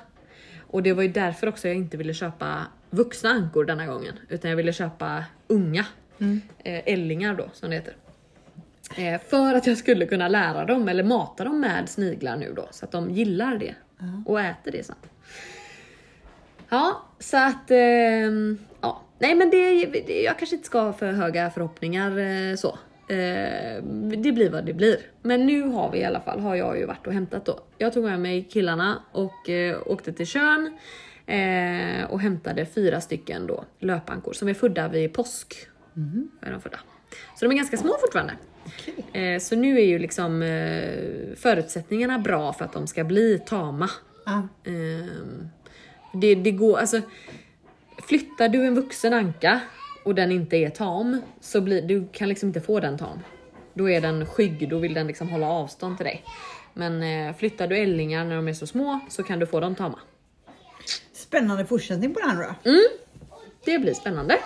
Och 0.58 0.82
det 0.82 0.92
var 0.92 1.02
ju 1.02 1.08
därför 1.08 1.46
också 1.46 1.68
jag 1.68 1.76
inte 1.76 1.96
ville 1.96 2.14
köpa 2.14 2.66
vuxna 2.90 3.30
ankor 3.30 3.64
denna 3.64 3.86
gången 3.86 4.18
utan 4.28 4.50
jag 4.50 4.56
ville 4.56 4.72
köpa 4.72 5.24
unga 5.46 5.86
eh, 6.64 6.92
ällingar 6.92 7.34
då 7.34 7.48
som 7.52 7.70
det 7.70 7.76
heter. 7.76 7.96
Eh, 8.96 9.20
för 9.28 9.54
att 9.54 9.66
jag 9.66 9.78
skulle 9.78 10.06
kunna 10.06 10.28
lära 10.28 10.64
dem 10.64 10.88
eller 10.88 11.04
mata 11.04 11.44
dem 11.44 11.60
med 11.60 11.88
sniglar 11.88 12.36
nu 12.36 12.52
då 12.56 12.68
så 12.70 12.84
att 12.84 12.92
de 12.92 13.10
gillar 13.10 13.58
det 13.58 13.74
och 14.26 14.40
äter 14.40 14.72
det 14.72 14.86
sen. 14.86 14.96
Ja, 16.68 17.02
så 17.18 17.36
att 17.36 17.70
ja, 17.70 17.76
nej 19.18 19.34
men 19.34 19.50
det, 19.50 19.86
det, 19.86 20.22
jag 20.22 20.38
kanske 20.38 20.56
inte 20.56 20.66
ska 20.66 20.80
ha 20.80 20.92
för 20.92 21.12
höga 21.12 21.50
förhoppningar 21.50 22.18
eh, 22.18 22.56
så. 22.56 22.78
Eh, 23.08 23.82
det 24.22 24.32
blir 24.32 24.50
vad 24.50 24.66
det 24.66 24.74
blir. 24.74 24.96
Men 25.22 25.46
nu 25.46 25.62
har 25.62 25.90
vi 25.92 25.98
i 25.98 26.04
alla 26.04 26.20
fall, 26.20 26.40
har 26.40 26.54
jag 26.54 26.78
ju 26.78 26.86
varit 26.86 27.06
och 27.06 27.12
hämtat 27.12 27.44
då. 27.44 27.60
Jag 27.78 27.92
tog 27.92 28.04
med 28.04 28.20
mig 28.20 28.48
killarna 28.50 29.02
och 29.12 29.48
eh, 29.48 29.78
åkte 29.86 30.12
till 30.12 30.26
Tjörn 30.26 30.78
eh, 31.26 32.10
och 32.10 32.20
hämtade 32.20 32.66
fyra 32.66 33.00
stycken 33.00 33.46
då 33.46 33.64
löpankor 33.78 34.32
som 34.32 34.48
är 34.48 34.54
födda 34.54 34.88
vid 34.88 35.12
påsk. 35.12 35.56
Är 36.40 36.50
de 36.50 36.60
födda. 36.60 36.78
Så 37.36 37.44
de 37.44 37.52
är 37.52 37.56
ganska 37.56 37.76
små 37.76 37.96
fortfarande. 38.00 38.32
Eh, 39.12 39.38
så 39.38 39.56
nu 39.56 39.78
är 39.78 39.84
ju 39.84 39.98
liksom 39.98 40.42
eh, 40.42 41.36
förutsättningarna 41.36 42.18
bra 42.18 42.52
för 42.52 42.64
att 42.64 42.72
de 42.72 42.86
ska 42.86 43.04
bli 43.04 43.38
tama. 43.38 43.90
Ehm, 44.64 45.48
det, 46.14 46.34
det 46.34 46.50
går, 46.50 46.78
alltså 46.78 47.00
flyttar 48.06 48.48
du 48.48 48.66
en 48.66 48.74
vuxen 48.74 49.12
anka 49.12 49.60
och 50.04 50.14
den 50.14 50.32
inte 50.32 50.56
är 50.56 50.70
tam 50.70 51.20
så 51.40 51.60
blir, 51.60 51.82
du 51.82 52.08
kan 52.12 52.28
liksom 52.28 52.48
inte 52.48 52.60
få 52.60 52.80
den 52.80 52.98
tam. 52.98 53.18
Då 53.74 53.90
är 53.90 54.00
den 54.00 54.26
skygg, 54.26 54.68
då 54.68 54.78
vill 54.78 54.94
den 54.94 55.06
liksom 55.06 55.28
hålla 55.28 55.46
avstånd 55.46 55.96
till 55.96 56.06
dig. 56.06 56.24
Men 56.74 57.02
eh, 57.02 57.36
flyttar 57.36 57.66
du 57.66 57.78
ällingar 57.78 58.24
när 58.24 58.36
de 58.36 58.48
är 58.48 58.52
så 58.52 58.66
små 58.66 59.00
så 59.10 59.22
kan 59.22 59.38
du 59.38 59.46
få 59.46 59.60
dem 59.60 59.74
tama. 59.74 59.98
Spännande 61.12 61.66
fortsättning 61.66 62.14
på 62.14 62.20
det 62.20 62.26
här 62.26 62.36
då. 62.36 62.70
Det 63.64 63.78
blir 63.78 63.94
spännande. 63.94 64.38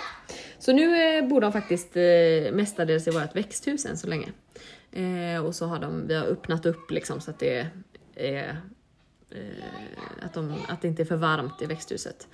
Så 0.58 0.72
nu 0.72 1.16
eh, 1.18 1.28
bor 1.28 1.40
de 1.40 1.52
faktiskt 1.52 1.96
eh, 1.96 2.52
mestadels 2.52 3.08
i 3.08 3.10
vårt 3.10 3.36
växthus 3.36 3.86
än 3.86 3.98
så 3.98 4.06
länge. 4.06 4.28
Eh, 4.92 5.44
och 5.44 5.54
så 5.54 5.66
har 5.66 5.78
de, 5.78 6.06
vi 6.06 6.14
har 6.14 6.24
öppnat 6.26 6.66
upp 6.66 6.90
liksom 6.90 7.20
så 7.20 7.30
att 7.30 7.38
det 7.38 7.66
är 8.14 8.56
eh, 9.30 9.46
att, 10.22 10.34
de, 10.34 10.54
att 10.68 10.82
det 10.82 10.88
inte 10.88 11.02
är 11.02 11.06
för 11.06 11.16
varmt 11.16 11.62
i 11.62 11.66
växthuset. 11.66 12.28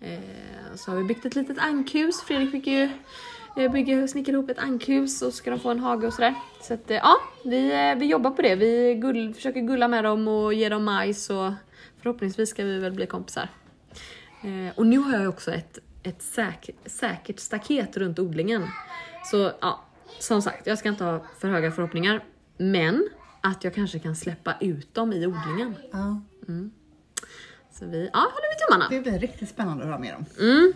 Eh, 0.00 0.74
så 0.74 0.90
har 0.90 0.98
vi 0.98 1.04
byggt 1.04 1.26
ett 1.26 1.34
litet 1.34 1.58
ankhus. 1.58 2.20
Fredrik 2.20 2.50
fick 2.50 2.66
ju 2.66 2.90
eh, 3.56 3.72
bygga, 3.72 4.08
snickra 4.08 4.32
ihop 4.32 4.50
ett 4.50 4.58
ankhus 4.58 5.22
och 5.22 5.32
så 5.32 5.36
ska 5.36 5.50
de 5.50 5.60
få 5.60 5.70
en 5.70 5.80
hage 5.80 6.06
och 6.06 6.14
sådär. 6.14 6.34
Så 6.62 6.74
att 6.74 6.90
eh, 6.90 6.96
ja, 6.96 7.16
vi, 7.44 7.94
vi 7.98 8.06
jobbar 8.06 8.30
på 8.30 8.42
det. 8.42 8.54
Vi 8.54 8.94
gull, 8.94 9.34
försöker 9.34 9.60
gulla 9.60 9.88
med 9.88 10.04
dem 10.04 10.28
och 10.28 10.54
ge 10.54 10.68
dem 10.68 10.84
majs 10.84 11.30
och 11.30 11.52
förhoppningsvis 12.02 12.50
ska 12.50 12.64
vi 12.64 12.78
väl 12.78 12.92
bli 12.92 13.06
kompisar. 13.06 13.48
Och 14.74 14.86
nu 14.86 14.98
har 14.98 15.12
jag 15.12 15.20
ju 15.20 15.28
också 15.28 15.52
ett, 15.52 15.78
ett 16.02 16.22
säk, 16.22 16.70
säkert 16.86 17.40
staket 17.40 17.96
runt 17.96 18.18
odlingen. 18.18 18.62
Så 19.30 19.52
ja, 19.60 19.84
som 20.18 20.42
sagt, 20.42 20.66
jag 20.66 20.78
ska 20.78 20.88
inte 20.88 21.04
ha 21.04 21.24
för 21.38 21.48
höga 21.48 21.70
förhoppningar. 21.70 22.24
Men 22.56 23.08
att 23.40 23.64
jag 23.64 23.74
kanske 23.74 23.98
kan 23.98 24.16
släppa 24.16 24.54
ut 24.60 24.94
dem 24.94 25.12
i 25.12 25.26
odlingen. 25.26 25.74
Ja. 25.92 26.20
Så 27.78 27.86
vi 27.86 28.10
ja, 28.12 28.18
håller 28.18 28.48
vi 28.50 28.66
tummarna. 28.66 28.88
Det 28.90 29.00
blir 29.00 29.18
riktigt 29.18 29.48
spännande 29.48 29.82
att 29.82 29.88
höra 29.88 29.98
mer 29.98 30.16
om. 30.16 30.24
Mm. 30.40 30.72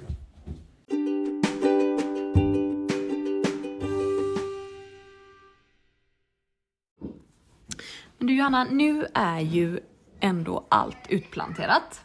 Men 8.18 8.26
du 8.26 8.34
Johanna, 8.34 8.64
nu 8.64 9.06
är 9.14 9.40
ju 9.40 9.80
ändå 10.20 10.66
allt 10.68 11.06
utplanterat. 11.08 12.04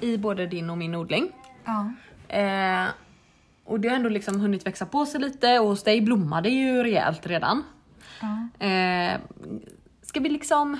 I 0.00 0.16
både 0.16 0.46
din 0.46 0.70
och 0.70 0.78
min 0.78 0.94
odling. 0.94 1.32
Ja. 1.64 1.92
Eh, 2.36 2.88
och 3.64 3.80
det 3.80 3.88
har 3.88 3.96
ändå 3.96 4.08
liksom 4.08 4.40
hunnit 4.40 4.66
växa 4.66 4.86
på 4.86 5.06
sig 5.06 5.20
lite 5.20 5.58
och 5.58 5.68
hos 5.68 5.82
dig 5.82 6.00
blommar 6.00 6.42
det 6.42 6.50
ju 6.50 6.82
rejält 6.82 7.26
redan. 7.26 7.64
Ja. 8.20 8.66
Eh, 8.66 9.20
ska 10.02 10.20
vi 10.20 10.28
liksom... 10.28 10.78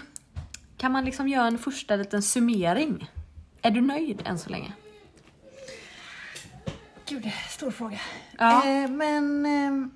Kan 0.77 0.93
man 0.93 1.05
liksom 1.05 1.29
göra 1.29 1.47
en 1.47 1.59
första 1.59 1.97
liten 1.97 2.23
summering? 2.23 3.09
Är 3.63 3.71
du 3.71 3.81
nöjd 3.81 4.23
än 4.25 4.39
så 4.39 4.51
länge? 4.51 4.73
Gud, 7.07 7.33
stor 7.49 7.71
fråga. 7.71 8.01
Ja. 8.39 8.67
Eh, 8.67 8.91
men 8.91 9.47
eh, 9.47 9.89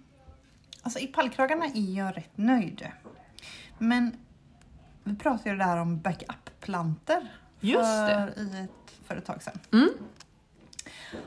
alltså 0.82 0.98
i 0.98 1.06
pallkragarna 1.06 1.66
är 1.66 1.96
jag 1.96 2.16
rätt 2.16 2.36
nöjd. 2.38 2.88
Men 3.78 4.16
vi 5.04 5.16
pratade 5.16 5.50
ju 5.50 5.56
där 5.56 5.76
om 5.76 6.00
backup-planter 6.00 7.28
för, 7.60 8.38
i 8.40 8.64
ett, 8.64 9.06
för 9.06 9.16
ett 9.16 9.24
tag 9.24 9.42
sedan. 9.42 9.58
Mm. 9.72 9.90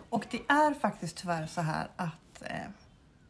Och 0.10 0.26
det 0.32 0.42
är 0.48 0.74
faktiskt 0.74 1.18
tyvärr 1.18 1.48
så 1.48 1.62
här 1.62 1.88
att 1.96 2.42
eh, 2.42 2.70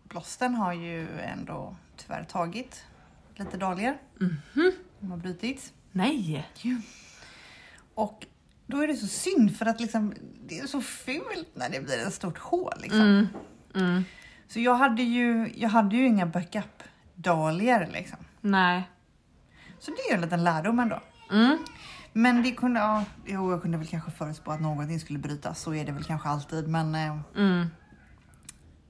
blåsten 0.03 0.55
har 0.55 0.73
ju 0.73 1.19
ändå 1.19 1.75
tyvärr 1.97 2.23
tagit 2.23 2.85
lite 3.35 3.57
dahlior. 3.57 3.97
De 4.99 5.11
har 5.11 5.17
brutits. 5.17 5.73
Nej! 5.91 6.49
Och 7.95 8.25
då 8.67 8.83
är 8.83 8.87
det 8.87 8.95
så 8.95 9.07
synd 9.07 9.57
för 9.57 9.65
att 9.65 9.79
liksom, 9.79 10.13
det 10.47 10.59
är 10.59 10.67
så 10.67 10.81
fult 10.81 11.49
när 11.55 11.69
det 11.69 11.79
blir 11.85 12.07
ett 12.07 12.13
stort 12.13 12.37
hål. 12.37 12.73
Liksom. 12.81 13.01
Mm. 13.01 13.27
Mm. 13.75 14.03
Så 14.47 14.59
jag 14.59 14.75
hade 14.75 15.03
ju, 15.03 15.51
jag 15.55 15.69
hade 15.69 15.95
ju 15.95 16.05
inga 16.07 16.25
backup 16.25 16.83
dahlior 17.15 17.87
liksom. 17.93 18.17
Nej. 18.41 18.89
Så 19.79 19.91
det 19.91 19.97
är 19.97 20.09
ju 20.09 20.15
en 20.15 20.21
liten 20.21 20.43
lärdom 20.43 20.79
ändå. 20.79 20.99
Mm. 21.31 21.57
Men 22.13 22.43
det 22.43 22.51
kunde, 22.51 22.79
ja, 22.79 23.03
jo, 23.25 23.51
jag 23.51 23.61
kunde 23.61 23.77
väl 23.77 23.87
kanske 23.87 24.11
förutspå 24.11 24.51
att 24.51 24.61
någonting 24.61 24.99
skulle 24.99 25.19
brytas. 25.19 25.61
Så 25.61 25.73
är 25.73 25.85
det 25.85 25.91
väl 25.91 26.03
kanske 26.03 26.29
alltid. 26.29 26.67
Men, 26.67 26.95
eh, 26.95 27.17
Mm. 27.35 27.67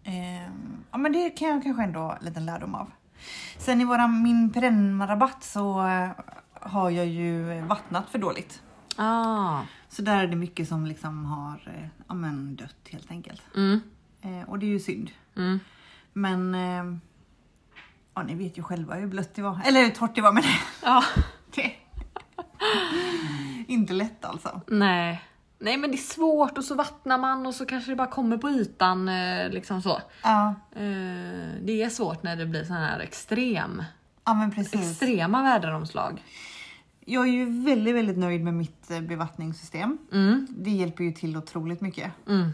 eh, 0.04 0.44
ja, 0.92 0.98
men 0.98 1.12
det 1.12 1.30
kan 1.30 1.48
jag 1.48 1.64
kanske 1.64 1.84
ändå 1.84 2.00
ha 2.00 2.16
en 2.18 2.26
liten 2.26 2.46
lärdom 2.46 2.76
av. 2.76 2.92
Sen 3.58 3.82
i 3.82 3.86
våran, 3.86 4.24
min 4.24 4.50
perennrabatt 4.54 5.44
så 5.44 5.88
eh, 5.88 6.10
har 6.54 6.90
jag 6.90 7.06
ju 7.06 7.62
vattnat 7.62 8.10
för 8.10 8.20
dåligt. 8.20 8.62
Ah. 8.96 9.62
Så 9.90 10.02
där 10.02 10.24
är 10.24 10.28
det 10.28 10.36
mycket 10.36 10.68
som 10.68 10.86
liksom 10.86 11.26
har 11.26 11.74
eh, 11.78 11.88
ja, 12.08 12.14
men 12.14 12.56
dött 12.56 12.88
helt 12.90 13.12
enkelt. 13.12 13.42
Mm. 13.56 13.82
Eh, 14.22 14.50
och 14.50 14.60
det 14.60 14.66
är 14.66 14.70
ju 14.70 14.80
synd. 14.80 15.12
Mm. 15.38 15.60
Men 16.14 16.56
eh, 16.56 16.98
ja, 18.16 18.24
ni 18.24 18.36
vet 18.36 18.58
ju 18.58 18.64
själva 18.64 18.96
hur 18.96 19.08
blött 19.08 19.34
det 19.36 19.42
var. 19.42 19.62
Eller 19.66 19.82
hur 19.84 19.90
torrt 19.90 20.16
det 20.16 20.22
var 20.22 20.32
med 20.32 20.44
det. 20.84 20.86
Ja. 20.86 21.04
det. 21.56 21.72
Inte 23.68 23.94
lätt 23.94 24.26
alltså. 24.26 24.62
Nej. 24.68 25.22
Nej 25.60 25.78
men 25.78 25.92
det 25.92 25.98
är 25.98 26.14
svårt 26.14 26.58
och 26.58 26.64
så 26.64 26.76
vattnar 26.76 27.18
man 27.18 27.46
och 27.46 27.56
så 27.56 27.66
kanske 27.66 27.92
det 27.92 27.96
bara 27.96 28.08
kommer 28.08 28.38
på 28.38 28.50
ytan 28.50 29.10
eh, 29.10 29.50
liksom 29.50 29.82
så. 29.82 30.02
Ja, 30.24 30.56
Eh, 30.72 30.82
det 31.62 31.84
är 31.84 31.90
svårt 31.90 32.24
när 32.24 32.36
det 32.36 32.46
blir 32.46 32.64
sån 32.64 32.76
här 32.76 33.00
extrem, 33.00 33.84
ja 34.26 34.50
extrema 34.58 35.44
väderomslag. 35.44 36.24
Jag 37.06 37.28
är 37.28 37.32
ju 37.32 37.64
väldigt, 37.64 37.96
väldigt 37.96 38.18
nöjd 38.18 38.44
med 38.44 38.54
mitt 38.54 38.92
eh, 38.92 39.02
bevattningssystem. 39.02 39.98
Mm. 40.12 40.48
Det 40.50 40.72
hjälper 40.72 41.04
ju 41.04 41.12
till 41.12 41.38
otroligt 41.38 41.82
mycket. 41.82 42.12
Mm. 42.28 42.50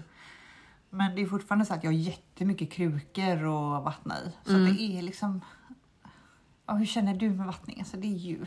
Men 0.90 1.16
det 1.16 1.22
är 1.22 1.26
fortfarande 1.26 1.66
så 1.66 1.74
att 1.74 1.84
jag 1.84 1.92
har 1.92 1.98
jättemycket 1.98 2.72
krukor 2.72 3.34
att 3.78 3.84
vattna 3.84 4.16
i. 4.20 4.32
Så 4.50 4.56
att 4.56 4.78
det 4.78 4.82
är 4.98 5.02
liksom... 5.02 5.42
Ja, 6.66 6.74
hur 6.74 6.86
känner 6.86 7.14
du 7.16 7.30
med 7.30 7.46
vattning? 7.46 7.80
Alltså 7.80 7.98
det 7.98 8.08
är 8.08 8.18
ju... 8.18 8.46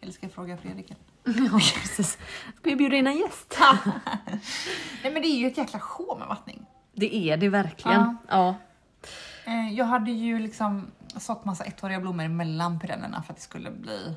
Eller 0.00 0.12
ska 0.12 0.26
jag 0.26 0.32
fråga 0.32 0.56
Fredrik? 0.56 0.92
Ja 1.24 1.50
precis. 1.52 2.18
Ska 2.56 2.70
vi 2.70 2.76
bjuda 2.76 2.96
in 2.96 3.06
en 3.06 3.16
gäst? 3.18 3.58
Nej 5.02 5.12
men 5.12 5.14
det 5.22 5.28
är 5.28 5.38
ju 5.38 5.46
ett 5.46 5.58
jäkla 5.58 5.80
show 5.80 6.18
med 6.18 6.28
vattning. 6.28 6.66
Det 6.94 7.16
är 7.16 7.36
det 7.36 7.48
verkligen. 7.48 8.16
Ja. 8.28 8.54
Eh, 9.44 9.74
Jag 9.74 9.84
hade 9.84 10.10
ju 10.10 10.38
liksom 10.38 10.86
sått 11.16 11.44
massa 11.44 11.64
ettåriga 11.64 12.00
blommor 12.00 12.28
mellan 12.28 12.80
perennerna 12.80 13.22
för 13.22 13.32
att 13.32 13.36
det 13.36 13.42
skulle 13.42 13.70
bli 13.70 14.16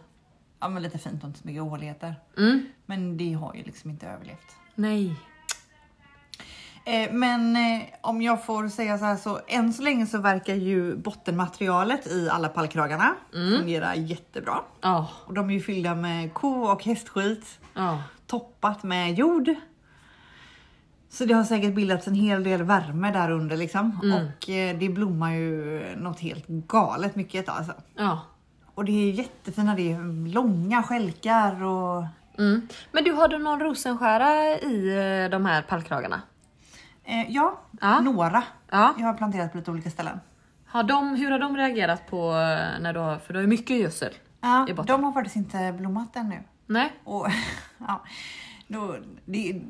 ja, 0.66 0.70
men 0.70 0.84
lite 0.84 0.98
fint 0.98 1.24
och 1.24 1.28
inte 1.28 1.40
så 1.40 1.48
mycket 1.48 1.64
håligheter. 1.64 2.16
Mm. 2.38 2.66
Men 2.86 3.18
det 3.18 3.34
har 3.34 3.54
ju 3.56 3.64
liksom 3.64 3.90
inte 3.90 4.08
överlevt. 4.08 4.56
Nej. 4.76 5.16
Eh, 6.86 7.12
Men 7.14 7.56
eh, 7.56 7.82
om 8.02 8.22
jag 8.22 8.46
får 8.46 8.68
säga 8.70 8.98
så 8.98 9.06
här 9.06 9.16
så 9.18 9.40
än 9.48 9.74
så 9.74 9.82
länge 9.84 10.06
så 10.06 10.18
verkar 10.18 10.56
ju 10.56 10.96
bottenmaterialet 10.96 12.08
i 12.08 12.30
alla 12.30 12.50
pallkragarna 12.50 13.16
fungera 13.32 13.96
jättebra. 13.96 14.62
Ja. 14.82 15.08
Och 15.26 15.34
de 15.34 15.50
är 15.50 15.54
ju 15.54 15.62
fyllda 15.62 15.96
med 15.96 16.34
ko 16.34 16.50
och 16.50 16.84
hästskit, 16.84 17.60
Ja. 17.74 18.04
toppat 18.28 18.84
med 18.84 19.14
jord. 19.14 19.50
Så 21.10 21.26
det 21.26 21.34
har 21.34 21.44
säkert 21.44 21.76
bildats 21.76 22.08
en 22.08 22.14
hel 22.16 22.44
del 22.44 22.64
värme 22.64 23.12
där 23.12 23.32
under 23.32 23.58
liksom. 23.58 24.00
Och 24.14 24.50
eh, 24.50 24.78
det 24.78 24.90
blommar 24.90 25.32
ju 25.32 25.84
något 25.98 26.20
helt 26.20 26.48
galet 26.48 27.16
mycket 27.16 27.50
alltså. 27.50 27.74
Ja. 27.96 28.20
Och 28.76 28.86
det 28.86 28.92
är 28.92 29.12
jättefina, 29.12 29.76
det 29.76 29.92
är 29.92 30.28
långa 30.34 30.84
skälkar 30.84 31.64
och 31.64 32.04
Mm. 32.38 32.68
Men 32.92 33.04
du, 33.04 33.12
har 33.12 33.28
du 33.28 33.38
någon 33.38 33.60
rosenskära 33.60 34.46
i 34.60 34.88
eh, 35.24 35.30
de 35.32 35.46
här 35.46 35.62
pallkragarna? 35.62 36.22
eh, 37.04 37.32
ja, 37.32 37.62
Ja. 37.82 38.00
några. 38.00 38.44
Ja. 38.72 38.94
Jag 38.98 39.06
har 39.06 39.14
planterat 39.14 39.52
på 39.52 39.58
lite 39.58 39.72
olika 39.72 39.90
ställen. 39.90 40.20
Har 40.66 40.84
de, 40.84 41.16
hur 41.16 41.32
har 41.32 41.40
de 41.40 41.58
reagerat 41.58 42.08
på 42.10 42.18
eh, 42.32 42.82
när 42.82 42.94
du 42.94 43.00
har, 43.00 43.18
för 43.18 43.34
du 43.34 43.40
har 43.40 43.42
ju 43.42 43.48
mycket 43.48 43.78
gödsel? 43.78 44.14
Ja, 44.42 44.68
I 44.70 44.74
botten. 44.74 44.94
de 44.96 45.04
har 45.04 45.12
faktiskt 45.12 45.36
inte 45.36 45.74
blommat 45.78 46.16
ännu. 46.16 46.44
Nej? 46.68 46.94
Och, 47.04 47.28
ja, 47.78 48.04
då, 48.68 48.96
det, 49.26 49.62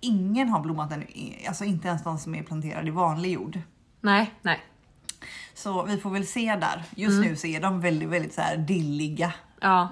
ingen 0.00 0.48
har 0.48 0.60
blommat 0.60 0.92
ännu, 0.92 1.06
alltså 1.48 1.64
inte 1.64 1.88
ens 1.88 2.02
de 2.04 2.18
som 2.18 2.34
är 2.34 2.42
planterade 2.42 2.86
i 2.88 2.90
vanlig 2.90 3.32
jord. 3.32 3.58
Nej, 4.00 4.34
nej. 4.42 4.60
Så 5.54 5.82
vi 5.82 5.96
får 5.96 6.10
väl 6.10 6.26
se 6.26 6.56
där. 6.60 6.82
Just 6.94 7.16
Mm. 7.18 7.28
nu 7.30 7.36
så 7.36 7.46
är 7.46 7.60
de 7.60 7.80
väldigt, 7.80 8.08
väldigt 8.08 8.34
så 8.34 8.40
här 8.40 8.56
dilliga. 8.56 9.32
Ja. 9.60 9.88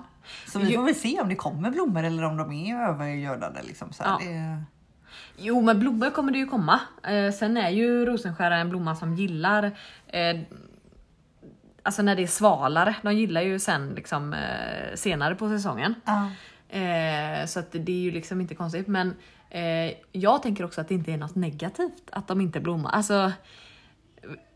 Så 0.52 0.58
vi 0.58 0.74
får 0.76 0.84
väl 0.84 0.94
se 0.94 1.20
om 1.20 1.28
det 1.28 1.34
kommer 1.34 1.70
blommor 1.70 2.02
eller 2.04 2.22
om 2.24 2.36
de 2.36 2.52
är 2.52 2.76
övergödade. 2.88 3.62
Liksom. 3.62 3.92
Så 3.92 4.02
här, 4.04 4.10
Ja. 4.10 4.18
det, 4.30 4.62
Jo 5.42 5.60
men 5.60 5.80
blommor 5.80 6.10
kommer 6.10 6.32
det 6.32 6.38
ju 6.38 6.46
komma. 6.46 6.80
Eh, 7.08 7.32
sen 7.32 7.56
är 7.56 7.70
ju 7.70 8.06
rosenskära 8.06 8.56
en 8.56 8.68
blomma 8.70 8.96
som 8.96 9.14
gillar 9.14 9.64
eh, 10.06 10.40
Alltså 11.82 12.02
när 12.02 12.16
det 12.16 12.22
är 12.22 12.26
svalare, 12.26 12.94
de 13.02 13.14
gillar 13.14 13.40
ju 13.40 13.58
sen 13.58 13.88
liksom 13.96 14.32
eh, 14.32 14.94
senare 14.94 15.34
på 15.34 15.48
säsongen. 15.48 15.94
ja. 16.04 16.30
Eh, 16.78 17.46
så 17.46 17.60
att 17.60 17.72
det 17.72 17.92
är 17.92 18.00
ju 18.02 18.10
liksom 18.10 18.40
inte 18.40 18.54
konstigt 18.54 18.86
men 18.86 19.14
eh, 19.50 19.92
jag 20.12 20.42
tänker 20.42 20.64
också 20.64 20.80
att 20.80 20.88
det 20.88 20.94
inte 20.94 21.12
är 21.12 21.16
något 21.16 21.34
negativt 21.34 22.02
att 22.12 22.28
de 22.28 22.40
inte 22.40 22.60
blommar. 22.60 22.90
Alltså 22.90 23.32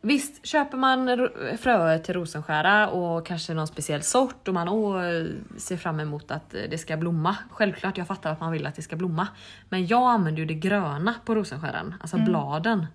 Visst, 0.01 0.47
köper 0.47 0.77
man 0.77 1.29
fröer 1.59 1.99
till 1.99 2.15
rosenskära 2.15 2.89
och 2.89 3.27
kanske 3.27 3.55
någon 3.55 3.67
speciell 3.67 4.03
sort 4.03 4.49
och 4.49 4.55
man 4.55 4.69
åh, 4.69 5.25
ser 5.57 5.77
fram 5.77 6.01
emot 6.01 6.31
att 6.31 6.51
det 6.51 6.79
ska 6.79 6.97
blomma. 6.97 7.37
Självklart, 7.51 7.99
jag 7.99 8.07
fattar 8.07 8.33
att 8.33 8.41
man 8.41 8.53
vill 8.53 8.67
att 8.67 8.75
det 8.75 8.83
ska 8.83 8.97
blomma. 8.97 9.29
Men 9.69 9.87
jag 9.87 10.11
använder 10.11 10.41
ju 10.41 10.47
det 10.47 10.55
gröna 10.55 11.15
på 11.25 11.35
rosenskäran, 11.35 11.95
alltså 12.01 12.19
bladen, 12.19 12.87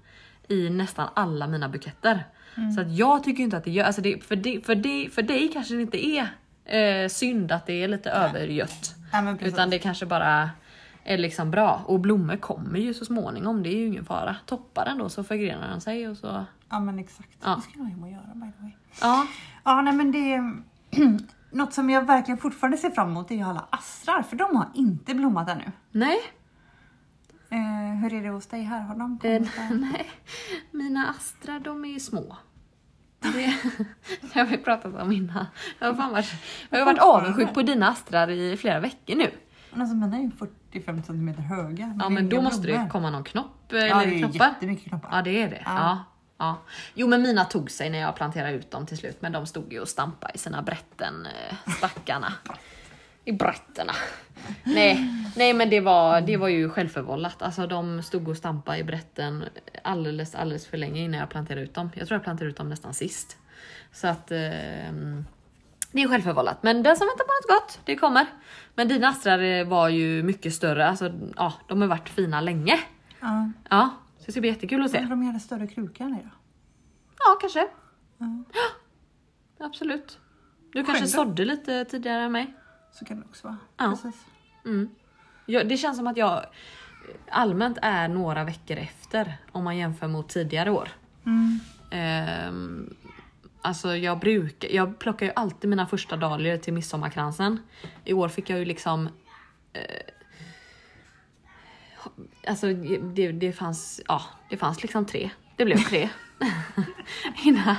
i 0.47 0.69
nästan 0.69 1.10
alla 1.13 1.47
mina 1.47 1.69
buketter. 1.69 2.23
Så 2.75 2.82
att 2.82 2.97
jag 2.97 3.23
tycker 3.23 3.43
inte 3.43 3.58
att 3.58 3.63
det 3.63 3.71
gör, 3.71 3.86
alltså 3.86 4.01
det, 4.01 4.23
för, 4.23 4.36
det, 4.36 4.65
för, 4.65 4.75
det, 4.75 5.10
för 5.13 5.21
dig 5.21 5.49
kanske 5.53 5.75
det 5.75 5.82
inte 5.82 6.05
är 6.05 6.27
eh, 6.65 7.08
synd 7.08 7.51
att 7.51 7.65
det 7.65 7.84
är 7.84 7.88
lite 7.88 8.12
övergött. 8.12 8.95
Ja. 9.12 9.36
Utan 9.41 9.69
det 9.69 9.79
kanske 9.79 10.05
bara 10.05 10.49
är 11.03 11.17
liksom 11.17 11.51
bra. 11.51 11.82
Och 11.86 11.99
blommor 11.99 12.36
kommer 12.36 12.79
ju 12.79 12.93
så 12.93 13.05
småningom, 13.05 13.63
det 13.63 13.69
är 13.69 13.77
ju 13.77 13.88
ingen 13.88 14.05
fara. 14.05 14.36
Toppar 14.45 14.86
den 14.86 14.97
då 14.97 15.10
så 15.10 15.23
förgrenar 15.23 15.67
den 15.67 15.82
sig 15.82 16.08
och 16.08 16.17
så... 16.17 16.45
ja 16.69 16.79
men 16.79 16.99
exakt. 16.99 17.38
Ja. 17.43 17.55
Det 17.55 17.62
ska 17.62 17.71
jag 17.79 17.86
hem 17.86 18.03
och 18.03 18.10
göra 18.12 18.34
by 18.36 18.51
the 18.51 18.62
way. 18.63 18.71
Ja, 19.01 19.25
Ja 19.63 19.82
nej 19.82 19.93
men 19.93 20.12
det 20.12 20.43
Något 21.51 21.73
som 21.73 21.89
jag 21.89 22.05
verkligen 22.05 22.38
fortfarande 22.38 22.77
ser 22.77 22.89
fram 22.89 23.10
emot 23.10 23.32
är 23.32 23.36
ju 23.36 23.41
alla 23.43 23.65
astrar 23.69 24.21
för 24.21 24.36
de 24.36 24.55
har 24.55 24.67
inte 24.73 25.13
blommat 25.15 25.49
ännu. 25.49 25.71
nej. 25.91 26.17
Eh, 27.51 28.01
hur 28.01 28.13
är 28.13 28.23
det 28.23 28.29
hos 28.29 28.47
dig 28.47 28.63
här? 28.63 28.82
Har 28.82 28.95
de 28.95 29.19
Eh, 29.23 29.38
kommit? 29.38 29.51
där? 29.55 29.75
nej. 29.93 30.10
Mina 30.71 31.10
astrar 31.10 31.60
de 31.60 31.86
är 31.86 31.89
ju 31.89 31.99
små. 31.99 32.38
Det, 33.19 33.55
jag 34.34 34.45
har 34.45 34.51
ju 34.51 34.58
pratat 34.58 34.95
om 35.01 35.12
innan. 35.12 35.45
Jag 35.79 35.88
har, 35.88 35.93
fan 35.93 36.12
varit, 36.12 36.34
jag 36.69 36.79
har 36.79 36.86
varit 36.86 36.99
avundsjuk 36.99 37.53
på 37.53 37.62
dina 37.62 37.88
astrar 37.89 38.29
i 38.29 38.58
flera 38.58 38.79
veckor 38.79 39.15
nu. 39.15 39.32
Men 39.71 39.82
alltså 39.82 39.95
mina 39.95 40.17
är 40.17 40.21
ju 40.21 40.32
45 40.32 41.03
cm 41.03 41.27
höga. 41.34 41.95
Ja 41.99 42.03
det 42.03 42.13
men 42.13 42.29
då 42.29 42.41
måste 42.41 42.67
det 42.67 42.73
blommor. 42.73 42.89
komma 42.89 43.10
någon 43.10 43.23
knopp 43.23 43.73
eh, 43.73 43.79
Ja 43.79 44.01
eller 44.01 44.12
det 44.12 44.17
är 44.17 44.19
knoppar. 44.19 44.45
jättemycket 44.47 44.89
knoppar. 44.89 45.10
Ja 45.12 45.21
det 45.21 45.43
är 45.43 45.49
det. 45.49 45.62
Ja. 45.65 45.73
Ja. 45.75 46.03
Ja. 46.39 46.58
Jo 46.93 47.08
men 47.08 47.21
mina 47.21 47.45
tog 47.45 47.71
sig 47.71 47.89
när 47.89 47.99
jag 47.99 48.15
planterade 48.15 48.54
ut 48.54 48.71
dem 48.71 48.86
till 48.86 48.97
slut 48.97 49.21
men 49.21 49.32
de 49.32 49.45
stod 49.45 49.73
ju 49.73 49.80
och 49.80 49.88
stampade 49.88 50.34
i 50.36 50.38
sina 50.38 50.62
brätten, 50.62 51.25
eh, 51.25 51.73
stackarna. 51.78 52.34
I 53.25 53.32
brätterna. 53.32 53.93
Nej, 54.63 55.13
nej 55.36 55.54
men 55.54 55.69
det 55.69 55.80
var, 55.80 56.21
det 56.21 56.38
var 56.38 56.47
ju 56.47 56.69
självförvållat. 56.69 57.41
Alltså 57.41 57.67
de 57.67 58.04
stod 58.04 58.28
och 58.28 58.38
stampade 58.38 58.78
i 58.78 58.84
brätten 58.84 59.45
alldeles, 59.84 60.36
alldeles 60.36 60.67
för 60.67 60.78
länge 60.78 61.02
innan 61.02 61.19
jag 61.19 61.30
planterade 61.30 61.62
ut 61.62 61.73
dem. 61.73 61.91
Jag 61.95 62.08
tror 62.08 62.15
jag 62.15 62.23
planterade 62.23 62.52
ut 62.52 62.58
dem 62.58 62.69
nästan 62.69 62.93
sist. 62.93 63.38
Så 63.93 64.08
att 64.08 64.32
ehm, 64.32 65.25
det 65.91 66.02
är 66.02 66.08
självförvållat. 66.08 66.63
Men 66.63 66.84
den 66.84 66.97
som 66.97 67.08
väntar 67.08 67.23
på 67.23 67.32
något 67.32 67.62
gott, 67.62 67.80
det 67.86 67.95
kommer. 67.95 68.25
Men 68.75 68.88
dina 68.88 69.08
astrar 69.08 69.39
eh, 69.39 69.67
var 69.67 69.89
ju 69.89 70.23
mycket 70.23 70.54
större. 70.54 70.88
Alltså, 70.88 71.12
ja, 71.36 71.54
de 71.67 71.82
har 71.82 71.88
varit 71.88 72.10
fina 72.10 72.41
länge. 72.41 72.80
Ja. 73.19 73.52
Ja, 73.69 73.89
det 74.29 74.33
ska 74.33 74.41
bli 74.41 74.49
jättekul 74.49 74.83
att 74.83 74.91
se. 74.91 74.97
Undrar 74.97 75.13
om 75.13 75.21
jag 75.21 75.27
hade 75.27 75.39
större 75.39 75.67
kruka 75.67 76.03
än 76.03 76.11
då? 76.11 76.29
Ja, 77.19 77.37
kanske. 77.41 77.67
Ja, 78.17 78.43
absolut. 79.65 80.19
Du 80.71 80.83
kanske 80.83 80.93
Själv 80.93 81.07
sådde 81.07 81.45
lite 81.45 81.85
tidigare 81.85 82.23
än 82.23 82.31
mig. 82.31 82.53
Så 82.91 83.05
kan 83.05 83.19
det 83.19 83.25
också 83.25 83.47
vara. 83.47 83.57
Ja. 83.77 83.89
Precis. 83.89 84.25
Mm. 84.65 84.89
Ja, 85.45 85.63
det 85.63 85.77
känns 85.77 85.97
som 85.97 86.07
att 86.07 86.17
jag 86.17 86.45
allmänt 87.29 87.77
är 87.81 88.07
några 88.07 88.43
veckor 88.43 88.77
efter 88.77 89.37
om 89.51 89.63
man 89.63 89.77
jämför 89.77 90.07
mot 90.07 90.29
tidigare 90.29 90.71
år. 90.71 90.89
Mm. 91.25 91.59
Ehm, 91.91 92.95
alltså 93.61 93.95
jag 93.95 94.19
brukar, 94.19 94.69
jag 94.69 94.99
plockar 94.99 95.25
ju 95.25 95.31
alltid 95.35 95.69
mina 95.69 95.87
första 95.87 96.17
dahlior 96.17 96.57
till 96.57 96.73
midsommarkransen. 96.73 97.59
I 98.05 98.13
år 98.13 98.29
fick 98.29 98.49
jag 98.49 98.59
ju 98.59 98.65
liksom 98.65 99.09
eh, 99.73 100.13
Alltså 102.47 102.73
det, 103.13 103.32
det 103.32 103.51
fanns, 103.51 104.01
ja 104.08 104.21
det 104.49 104.58
fanns 104.58 104.82
liksom 104.82 105.05
tre. 105.05 105.29
Det 105.55 105.65
blev 105.65 105.77
tre. 105.77 106.10
Innan, 107.43 107.75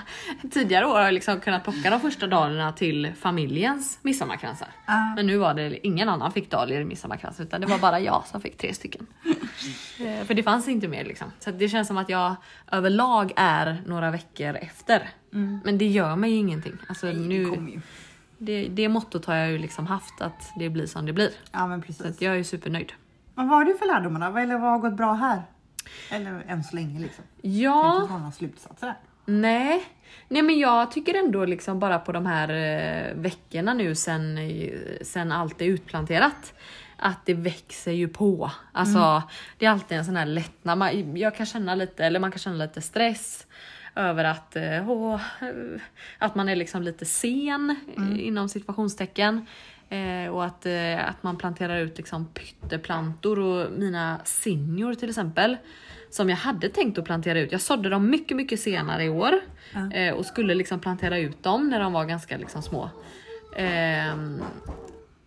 tidigare 0.50 0.86
år 0.86 0.94
har 0.94 1.02
jag 1.04 1.14
liksom 1.14 1.40
kunnat 1.40 1.64
plocka 1.64 1.90
de 1.90 2.00
första 2.00 2.26
dahliorna 2.26 2.72
till 2.72 3.12
familjens 3.20 3.98
midsommarkransar. 4.02 4.68
Ja. 4.86 5.12
Men 5.16 5.26
nu 5.26 5.36
var 5.36 5.54
det 5.54 5.86
ingen 5.86 6.08
annan 6.08 6.32
fick 6.32 6.50
dahlior 6.50 6.80
i 6.80 6.84
midsommarkrans 6.84 7.40
utan 7.40 7.60
det 7.60 7.66
var 7.66 7.78
bara 7.78 8.00
jag 8.00 8.24
som 8.26 8.40
fick 8.40 8.58
tre 8.58 8.74
stycken. 8.74 9.06
Eh, 10.00 10.24
För 10.24 10.34
det 10.34 10.42
fanns 10.42 10.68
inte 10.68 10.88
mer 10.88 11.04
liksom. 11.04 11.32
Så 11.38 11.50
det 11.50 11.68
känns 11.68 11.88
som 11.88 11.98
att 11.98 12.08
jag 12.08 12.34
överlag 12.72 13.32
är 13.36 13.82
några 13.86 14.10
veckor 14.10 14.56
efter. 14.56 15.08
Men 15.64 15.78
det 15.78 15.86
gör 15.86 16.16
mig 16.16 16.32
ingenting. 16.36 16.72
Alltså 16.88 17.06
Det 17.06 17.12
nu, 17.12 17.80
det, 18.38 18.68
det 18.68 18.88
mottot 18.88 19.24
har 19.24 19.34
jag 19.34 19.50
ju 19.50 19.58
liksom 19.58 19.86
haft 19.86 20.20
att 20.20 20.52
det 20.58 20.68
blir 20.68 20.86
som 20.86 21.06
det 21.06 21.12
blir. 21.12 21.30
Ja 21.52 21.66
men 21.66 21.80
Så 21.80 21.86
precis. 21.86 22.06
att 22.06 22.20
jag 22.22 22.38
är 22.38 22.42
supernöjd. 22.44 22.92
Vad 23.48 23.58
har 23.58 23.64
du 23.64 23.74
för 23.78 23.86
lärdomar 23.86 24.30
då? 24.32 24.38
Eller 24.38 24.58
vad 24.58 24.70
har 24.70 24.78
gått 24.78 24.94
bra 24.94 25.12
här? 25.12 25.42
Eller 26.10 26.44
än 26.48 26.64
så 26.64 26.76
länge 26.76 27.00
liksom. 27.00 27.24
Kan 27.42 27.50
Ja, 27.58 27.96
inte 28.02 28.12
dra 28.12 28.18
några 28.18 28.32
slutsatser 28.32 28.86
där. 28.86 28.96
nej. 29.24 29.84
Nej 30.28 30.42
men 30.42 30.58
jag 30.58 30.90
tycker 30.90 31.14
ändå 31.14 31.44
liksom 31.44 31.78
bara 31.78 31.98
på 31.98 32.12
de 32.12 32.26
här 32.26 32.48
eh, 32.48 33.14
veckorna 33.14 33.74
nu 33.74 33.94
sen, 33.94 34.38
sen 35.02 35.32
allt 35.32 35.60
är 35.62 35.66
utplanterat. 35.66 36.54
Att 36.96 37.26
det 37.26 37.34
växer 37.34 37.92
ju 37.92 38.08
på. 38.08 38.50
Alltså 38.72 39.22
det 39.58 39.66
är 39.66 39.70
alltid 39.70 39.98
en 39.98 40.04
sån 40.04 40.16
här 40.16 40.26
lättnad. 40.26 40.78
Man, 40.78 41.16
jag 41.16 41.36
kan 41.36 41.46
känna 41.46 41.74
lite, 41.74 42.04
eller 42.04 42.20
man 42.20 42.30
kan 42.32 42.38
känna 42.38 42.56
lite 42.56 42.80
stress. 42.80 43.46
Över 43.94 44.24
att, 44.24 44.56
eh, 44.56 44.90
åh, 44.90 45.20
eh, 45.40 45.80
att 46.18 46.34
man 46.34 46.48
är 46.48 46.56
liksom 46.56 46.82
lite 46.82 47.04
sen 47.04 47.76
eh, 47.96 48.26
inom 48.26 48.48
situationstecken. 48.48 49.46
Eh, 49.90 50.30
och 50.30 50.44
att, 50.44 50.66
eh, 50.66 51.08
att 51.08 51.22
man 51.22 51.36
planterar 51.36 51.78
ut 51.78 51.96
liksom 51.98 52.26
pytteplantor 52.26 53.38
och 53.38 53.72
mina 53.72 54.20
senior 54.24 54.94
till 54.94 55.08
exempel. 55.08 55.56
Som 56.10 56.28
jag 56.30 56.36
hade 56.36 56.68
tänkt 56.68 56.98
att 56.98 57.04
plantera 57.04 57.40
ut. 57.40 57.52
Jag 57.52 57.60
sådde 57.60 57.88
dem 57.88 58.10
mycket, 58.10 58.36
mycket 58.36 58.60
senare 58.60 59.04
i 59.04 59.08
år. 59.08 59.40
Ja. 59.74 59.92
Eh, 59.92 60.14
och 60.14 60.26
skulle 60.26 60.54
liksom 60.54 60.80
plantera 60.80 61.18
ut 61.18 61.42
dem 61.42 61.68
när 61.68 61.80
de 61.80 61.92
var 61.92 62.04
ganska 62.04 62.36
liksom 62.36 62.62
små. 62.62 62.90
Ehm, 63.56 64.42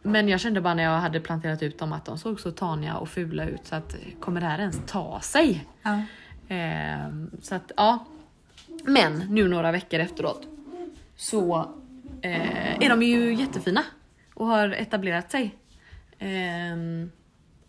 men 0.01 0.29
jag 0.29 0.39
kände 0.39 0.61
bara 0.61 0.73
när 0.73 0.83
jag 0.83 0.99
hade 0.99 1.19
planterat 1.19 1.63
ut 1.63 1.79
dem 1.79 1.93
att 1.93 2.05
de 2.05 2.17
såg 2.17 2.39
så 2.39 2.51
taniga 2.51 2.95
och 2.95 3.09
fula 3.09 3.45
ut 3.45 3.67
så 3.67 3.75
att 3.75 3.95
kommer 4.19 4.41
det 4.41 4.47
här 4.47 4.59
ens 4.59 4.79
ta 4.85 5.19
sig? 5.21 5.65
Ja. 5.83 6.01
Ehm, 6.47 7.31
så 7.41 7.55
att 7.55 7.71
ja. 7.77 8.05
Men 8.83 9.13
nu 9.17 9.47
några 9.47 9.71
veckor 9.71 9.99
efteråt 9.99 10.47
så 11.15 11.71
eh, 12.21 12.83
är 12.83 12.89
de 12.89 13.03
ju 13.03 13.33
jättefina 13.33 13.83
och 14.33 14.47
har 14.47 14.69
etablerat 14.69 15.31
sig. 15.31 15.55
Ehm, 16.19 17.11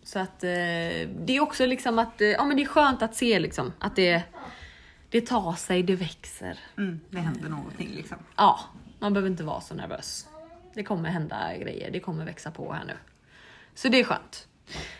så 0.03 0.19
att 0.19 0.43
eh, 0.43 0.49
det 0.49 1.27
är 1.27 1.39
också 1.39 1.65
liksom 1.65 1.99
att, 1.99 2.21
eh, 2.21 2.27
ja 2.27 2.45
men 2.45 2.57
det 2.57 2.63
är 2.63 2.67
skönt 2.67 3.01
att 3.01 3.15
se 3.15 3.39
liksom 3.39 3.73
att 3.79 3.95
det, 3.95 4.23
det 5.09 5.21
tar 5.21 5.53
sig, 5.53 5.83
det 5.83 5.95
växer. 5.95 6.59
Mm, 6.77 6.99
det 7.09 7.19
händer 7.19 7.49
någonting 7.49 7.89
liksom. 7.95 8.17
Ja, 8.35 8.59
man 8.99 9.13
behöver 9.13 9.29
inte 9.29 9.43
vara 9.43 9.61
så 9.61 9.75
nervös. 9.75 10.27
Det 10.73 10.83
kommer 10.83 11.09
hända 11.09 11.57
grejer, 11.57 11.91
det 11.91 11.99
kommer 11.99 12.25
växa 12.25 12.51
på 12.51 12.73
här 12.73 12.85
nu. 12.85 12.93
Så 13.73 13.87
det 13.89 13.99
är 13.99 14.03
skönt. 14.03 14.47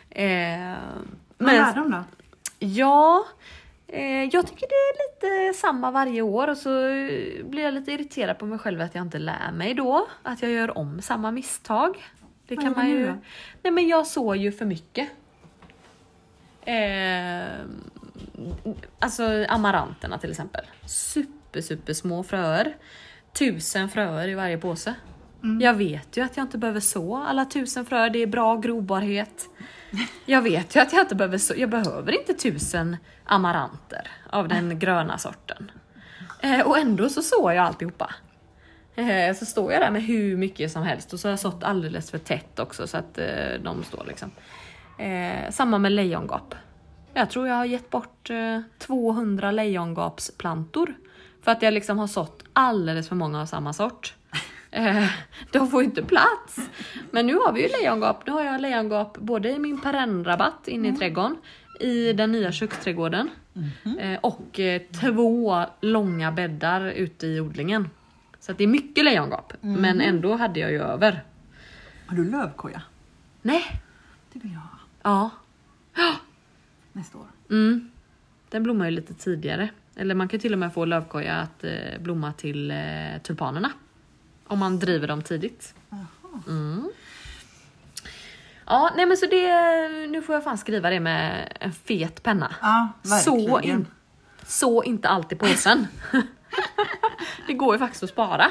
Ehm, 0.09 1.15
Vad 1.37 1.53
lär 1.53 1.75
de 1.75 1.91
då? 1.91 2.03
Ja, 2.59 3.25
eh, 3.25 3.64
jag 4.31 4.47
tycker 4.47 4.67
det 4.67 4.75
är 4.75 4.95
lite 5.47 5.57
samma 5.57 5.91
varje 5.91 6.21
år 6.21 6.47
och 6.47 6.57
så 6.57 6.87
eh, 6.87 7.45
blir 7.45 7.63
jag 7.63 7.73
lite 7.73 7.91
irriterad 7.91 8.39
på 8.39 8.45
mig 8.45 8.59
själv 8.59 8.81
att 8.81 8.95
jag 8.95 9.01
inte 9.01 9.19
lär 9.19 9.51
mig 9.51 9.73
då. 9.73 10.07
Att 10.23 10.41
jag 10.41 10.51
gör 10.51 10.77
om 10.77 11.01
samma 11.01 11.31
misstag. 11.31 12.03
Det 12.47 12.55
kan 12.55 12.71
man 12.71 12.89
ju... 12.89 13.13
Nej 13.63 13.71
men 13.71 13.87
jag 13.87 14.07
sår 14.07 14.35
ju 14.35 14.51
för 14.51 14.65
mycket. 14.65 15.09
Eh, 16.61 17.45
alltså 18.99 19.45
amaranterna 19.49 20.17
till 20.17 20.31
exempel. 20.31 20.65
Super, 20.85 21.61
super 21.61 21.93
små 21.93 22.23
fröer. 22.23 22.75
Tusen 23.33 23.89
fröer 23.89 24.27
i 24.27 24.33
varje 24.33 24.57
påse. 24.57 24.95
Mm. 25.43 25.61
Jag 25.61 25.73
vet 25.73 26.17
ju 26.17 26.21
att 26.21 26.37
jag 26.37 26.43
inte 26.43 26.57
behöver 26.57 26.79
så 26.79 27.15
alla 27.15 27.45
tusen 27.45 27.85
fröer, 27.85 28.09
det 28.09 28.19
är 28.19 28.27
bra 28.27 28.55
grobarhet. 28.55 29.49
Jag 30.25 30.41
vet 30.41 30.75
ju 30.75 30.79
att 30.79 30.93
jag 30.93 31.01
inte 31.01 31.15
behöver 31.15 31.37
så, 31.37 31.53
jag 31.57 31.69
behöver 31.69 32.19
inte 32.19 32.33
tusen 32.33 32.97
amaranter 33.25 34.07
av 34.29 34.47
den 34.47 34.79
gröna 34.79 35.17
sorten. 35.17 35.71
Eh, 36.41 36.61
och 36.61 36.77
ändå 36.77 37.09
så 37.09 37.21
sår 37.21 37.53
jag 37.53 37.65
alltihopa. 37.65 38.09
Eh, 38.95 39.35
så 39.35 39.45
står 39.45 39.71
jag 39.71 39.81
där 39.81 39.91
med 39.91 40.03
hur 40.03 40.37
mycket 40.37 40.71
som 40.71 40.83
helst 40.83 41.13
och 41.13 41.19
så 41.19 41.27
har 41.27 41.31
jag 41.31 41.39
sått 41.39 41.63
alldeles 41.63 42.11
för 42.11 42.17
tätt 42.17 42.59
också 42.59 42.87
så 42.87 42.97
att 42.97 43.17
eh, 43.17 43.61
de 43.63 43.83
står 43.83 44.05
liksom. 44.07 44.31
Eh, 44.97 45.51
samma 45.51 45.77
med 45.77 45.91
lejongap. 45.91 46.55
Jag 47.13 47.29
tror 47.29 47.47
jag 47.47 47.55
har 47.55 47.65
gett 47.65 47.89
bort 47.89 48.29
eh, 48.29 48.61
200 48.79 49.51
lejongapsplantor 49.51 50.93
för 51.41 51.51
att 51.51 51.61
jag 51.61 51.73
liksom 51.73 51.97
har 51.97 52.07
sått 52.07 52.43
alldeles 52.53 53.09
för 53.09 53.15
många 53.15 53.41
av 53.41 53.45
samma 53.45 53.73
sort. 53.73 54.15
Eh, 54.75 55.09
de 55.51 55.67
får 55.67 55.81
ju 55.81 55.85
inte 55.85 56.03
plats. 56.03 56.69
Men 57.11 57.27
nu 57.27 57.35
har 57.35 57.53
vi 57.53 57.61
ju 57.61 57.67
lejongap. 57.67 58.27
Nu 58.27 58.31
har 58.33 58.43
jag 58.43 58.61
lejongap 58.61 59.17
både 59.17 59.49
i 59.49 59.59
min 59.59 59.81
perennrabatt 59.81 60.67
inne 60.67 60.87
i 60.87 60.91
trädgården, 60.93 61.37
i 61.79 62.13
den 62.13 62.31
nya 62.31 62.51
köksträdgården 62.51 63.29
eh, 63.99 64.19
och 64.21 64.59
eh, 64.59 64.81
två 65.01 65.63
långa 65.81 66.31
bäddar 66.31 66.85
ute 66.85 67.27
i 67.27 67.39
odlingen. 67.39 67.89
Så 68.39 68.53
det 68.53 68.63
är 68.63 68.67
mycket 68.67 69.05
lejongap, 69.05 69.53
men 69.61 70.01
ändå 70.01 70.35
hade 70.35 70.59
jag 70.59 70.71
ju 70.71 70.81
över. 70.81 71.23
Har 72.05 72.17
du 72.17 72.31
lövkoja? 72.31 72.81
Nej, 73.41 73.63
Det 74.33 74.39
vill 74.39 74.51
jag 74.51 74.59
ha 74.59 74.79
ja. 75.03 75.29
nästa 76.93 77.17
år. 77.17 77.27
Mm. 77.49 77.91
Den 78.49 78.63
blommar 78.63 78.85
ju 78.85 78.91
lite 78.91 79.13
tidigare. 79.13 79.69
Eller 79.95 80.15
man 80.15 80.27
kan 80.27 80.39
till 80.39 80.53
och 80.53 80.59
med 80.59 80.73
få 80.73 80.85
lövkoja 80.85 81.35
att 81.35 81.63
eh, 81.63 81.99
blomma 81.99 82.33
till 82.33 82.71
eh, 82.71 82.77
tulpanerna. 83.23 83.71
Om 84.47 84.59
man 84.59 84.79
driver 84.79 85.07
dem 85.07 85.21
tidigt. 85.21 85.73
Mm. 86.47 86.89
Ja, 88.65 88.91
nej 88.95 89.05
men 89.05 89.17
så 89.17 89.25
det, 89.25 90.07
nu 90.07 90.21
får 90.21 90.35
jag 90.35 90.43
fan 90.43 90.57
skriva 90.57 90.89
det 90.89 90.99
med 90.99 91.53
en 91.59 91.71
fet 91.71 92.23
penna. 92.23 92.55
Ja, 92.61 92.89
så, 93.03 93.53
verkligen. 93.53 93.79
in, 93.79 93.87
så 94.45 94.83
inte 94.83 95.09
allt 95.09 95.31
i 95.31 95.35
påsen. 95.35 95.87
det 97.47 97.53
går 97.53 97.75
ju 97.75 97.79
faktiskt 97.79 98.03
att 98.03 98.09
spara. 98.09 98.47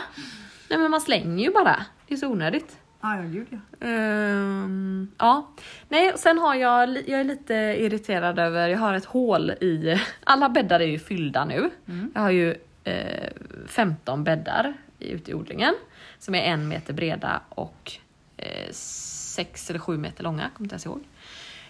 Nej 0.71 0.79
men 0.79 0.91
man 0.91 1.01
slänger 1.01 1.45
ju 1.45 1.53
bara. 1.53 1.85
Det 2.09 2.15
är 2.15 2.19
så 2.19 2.29
onödigt. 2.29 2.77
Ja, 3.01 3.17
ja 3.17 3.23
gud 3.23 3.47
ja. 3.51 3.87
Ehm, 3.89 5.09
ja, 5.19 5.49
nej, 5.89 6.13
sen 6.17 6.39
har 6.39 6.55
jag, 6.55 6.89
jag 7.09 7.21
är 7.21 7.25
lite 7.25 7.55
irriterad 7.55 8.39
över, 8.39 8.69
jag 8.69 8.79
har 8.79 8.95
ett 8.95 9.05
hål 9.05 9.51
i, 9.51 10.01
alla 10.25 10.49
bäddar 10.49 10.81
är 10.81 10.87
ju 10.87 10.99
fyllda 10.99 11.45
nu. 11.45 11.71
Jag 12.15 12.21
har 12.21 12.31
ju 12.31 12.55
eh, 12.85 13.31
15 13.67 14.25
bäddar 14.25 14.75
ute 15.09 15.31
i 15.31 15.35
odlingen 15.35 15.75
som 16.19 16.35
är 16.35 16.43
en 16.43 16.69
meter 16.69 16.93
breda 16.93 17.41
och 17.49 17.93
eh, 18.37 18.73
sex 18.73 19.71
eller 19.71 19.79
sju 19.79 19.99
meter 19.99 20.25
långa, 20.25 20.51
kommer 20.55 20.65
inte 20.65 20.75
ens 20.75 20.87
ihåg. 20.87 21.05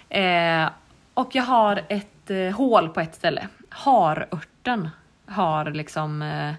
Eh, 0.09 0.69
och 1.15 1.35
jag 1.35 1.43
har 1.43 1.85
ett 1.89 2.31
eh, 2.31 2.51
hål 2.51 2.89
på 2.89 3.01
ett 3.01 3.15
ställe. 3.15 3.49
Harörten 3.69 4.89
har 5.27 5.71
liksom, 5.71 6.23
eh, 6.23 6.53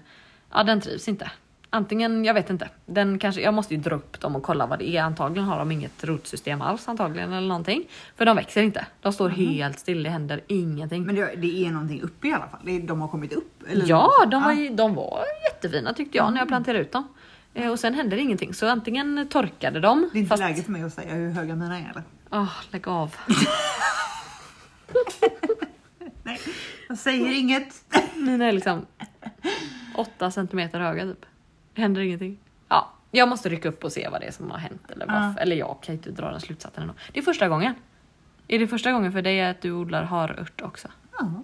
ja 0.52 0.62
den 0.62 0.80
trivs 0.80 1.08
inte. 1.08 1.30
Antingen, 1.70 2.24
jag 2.24 2.34
vet 2.34 2.50
inte. 2.50 2.68
Den 2.86 3.18
kanske, 3.18 3.40
jag 3.40 3.54
måste 3.54 3.74
ju 3.74 3.80
dra 3.80 3.94
upp 3.94 4.20
dem 4.20 4.36
och 4.36 4.42
kolla 4.42 4.66
vad 4.66 4.78
det 4.78 4.96
är. 4.96 5.02
Antagligen 5.02 5.48
har 5.48 5.58
de 5.58 5.72
inget 5.72 6.04
rotsystem 6.04 6.62
alls 6.62 6.88
antagligen 6.88 7.32
eller 7.32 7.48
någonting. 7.48 7.84
För 8.16 8.24
de 8.24 8.36
växer 8.36 8.62
inte. 8.62 8.86
De 9.00 9.12
står 9.12 9.28
helt 9.28 9.78
still, 9.78 10.02
det 10.02 10.10
händer 10.10 10.40
ingenting. 10.46 11.02
Men 11.06 11.14
det, 11.14 11.34
det 11.36 11.66
är 11.66 11.70
någonting 11.70 12.02
uppe 12.02 12.28
i 12.28 12.32
alla 12.32 12.48
fall. 12.48 12.86
De 12.86 13.00
har 13.00 13.08
kommit 13.08 13.32
upp? 13.32 13.62
Eller 13.68 13.86
Ja, 13.88 14.12
de 14.30 14.42
var, 14.42 14.52
ju, 14.52 14.68
de 14.68 14.94
var 14.94 15.24
jättefina 15.66 15.92
tyckte 15.94 16.16
jag 16.18 16.32
när 16.32 16.38
jag 16.40 16.48
planterade 16.48 16.82
ut 16.82 16.92
dem. 16.92 17.08
Eh, 17.54 17.70
och 17.70 17.78
sen 17.78 17.94
hände 17.94 18.16
det 18.16 18.22
ingenting. 18.22 18.54
Så 18.54 18.68
antingen 18.68 19.28
torkade 19.30 19.80
de. 19.80 20.08
Det 20.12 20.18
är 20.18 20.20
inte 20.20 20.28
fast- 20.28 20.40
läge 20.40 20.62
för 20.62 20.72
mig 20.72 20.82
att 20.82 20.92
säga 20.94 21.14
hur 21.14 21.30
höga 21.30 21.54
mina 21.54 21.78
är 21.78 21.90
eller? 21.90 22.02
Åh, 22.30 22.52
lägg 22.70 22.88
av. 22.88 23.14
Nej, 26.22 26.40
jag 26.88 26.98
säger 26.98 27.38
inget. 27.38 27.74
Mina 28.14 28.44
är 28.44 28.52
liksom 28.52 28.86
8 29.94 30.30
centimeter 30.30 30.80
höga 30.80 31.02
typ. 31.04 31.26
Det 31.74 31.80
händer 31.80 32.00
ingenting. 32.02 32.38
Ja, 32.68 32.92
jag 33.10 33.28
måste 33.28 33.48
rycka 33.48 33.68
upp 33.68 33.84
och 33.84 33.92
se 33.92 34.08
vad 34.08 34.20
det 34.20 34.26
är 34.26 34.30
som 34.32 34.50
har 34.50 34.58
hänt. 34.58 34.90
Eller, 34.90 35.06
varför. 35.06 35.20
Ja. 35.20 35.34
eller 35.38 35.56
jag 35.56 35.78
kan 35.82 35.94
inte 35.94 36.10
dra 36.10 36.30
den 36.30 36.40
slutsatsen 36.40 36.82
ändå. 36.82 36.94
Det 37.12 37.18
är 37.18 37.22
första 37.22 37.48
gången. 37.48 37.74
Är 38.48 38.58
det 38.58 38.66
första 38.68 38.92
gången 38.92 39.12
för 39.12 39.22
dig 39.22 39.44
att 39.46 39.60
du 39.62 39.72
odlar 39.72 40.02
harört 40.02 40.60
också? 40.60 40.88
Ja. 41.18 41.42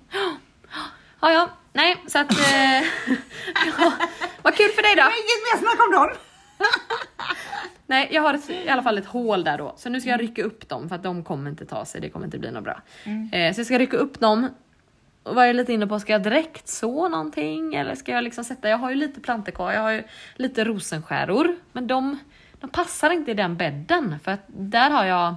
Ja, 1.23 1.33
ja. 1.33 1.49
Nej, 1.73 2.03
så 2.07 2.19
att... 2.19 2.33
Eh, 2.33 2.83
ja, 3.79 3.93
vad 4.43 4.55
kul 4.55 4.71
för 4.71 4.83
dig 4.83 4.95
då! 4.97 5.03
Inget 5.03 5.43
mer 5.47 5.59
snack 5.59 5.87
om 5.87 5.93
dem! 5.93 6.11
Nej, 7.87 8.09
jag 8.13 8.23
har 8.23 8.35
ett, 8.35 8.51
i 8.51 8.69
alla 8.69 8.83
fall 8.83 8.99
ett 8.99 9.07
hål 9.07 9.45
där 9.45 9.59
då. 9.59 9.75
Så 9.77 9.89
nu 9.89 10.01
ska 10.01 10.11
jag 10.11 10.21
rycka 10.21 10.43
upp 10.43 10.69
dem 10.69 10.89
för 10.89 10.97
att 10.97 11.03
de 11.03 11.25
kommer 11.25 11.51
inte 11.51 11.67
ta 11.67 11.85
sig. 11.85 12.01
Det 12.01 12.11
kommer 12.11 12.27
inte 12.27 12.39
bli 12.39 12.51
något 12.51 12.65
bra. 12.65 12.83
Eh, 13.33 13.55
så 13.55 13.61
jag 13.61 13.67
ska 13.67 13.79
rycka 13.79 13.97
upp 13.97 14.21
dem. 14.21 14.49
Och 15.23 15.35
var 15.35 15.45
jag 15.45 15.57
lite 15.57 15.73
inne 15.73 15.87
på, 15.87 16.01
ska 16.01 16.13
jag 16.13 16.23
direkt 16.23 16.69
så 16.69 17.09
någonting? 17.09 17.75
Eller 17.75 17.95
ska 17.95 18.13
jag 18.13 18.25
liksom 18.25 18.45
sätta, 18.45 18.69
jag 18.69 18.79
har 18.79 18.91
ju 18.91 18.97
lite 18.97 19.21
plantor 19.21 19.53
kvar, 19.53 19.73
jag 19.73 19.81
har 19.81 19.91
ju 19.91 20.03
lite 20.37 20.65
rosenskäror. 20.65 21.57
Men 21.73 21.87
de, 21.87 22.19
de 22.61 22.71
passar 22.71 23.11
inte 23.11 23.31
i 23.31 23.35
den 23.35 23.57
bädden. 23.57 24.19
För 24.25 24.33
att 24.33 24.45
där 24.47 24.91
har 24.91 25.05
jag 25.05 25.35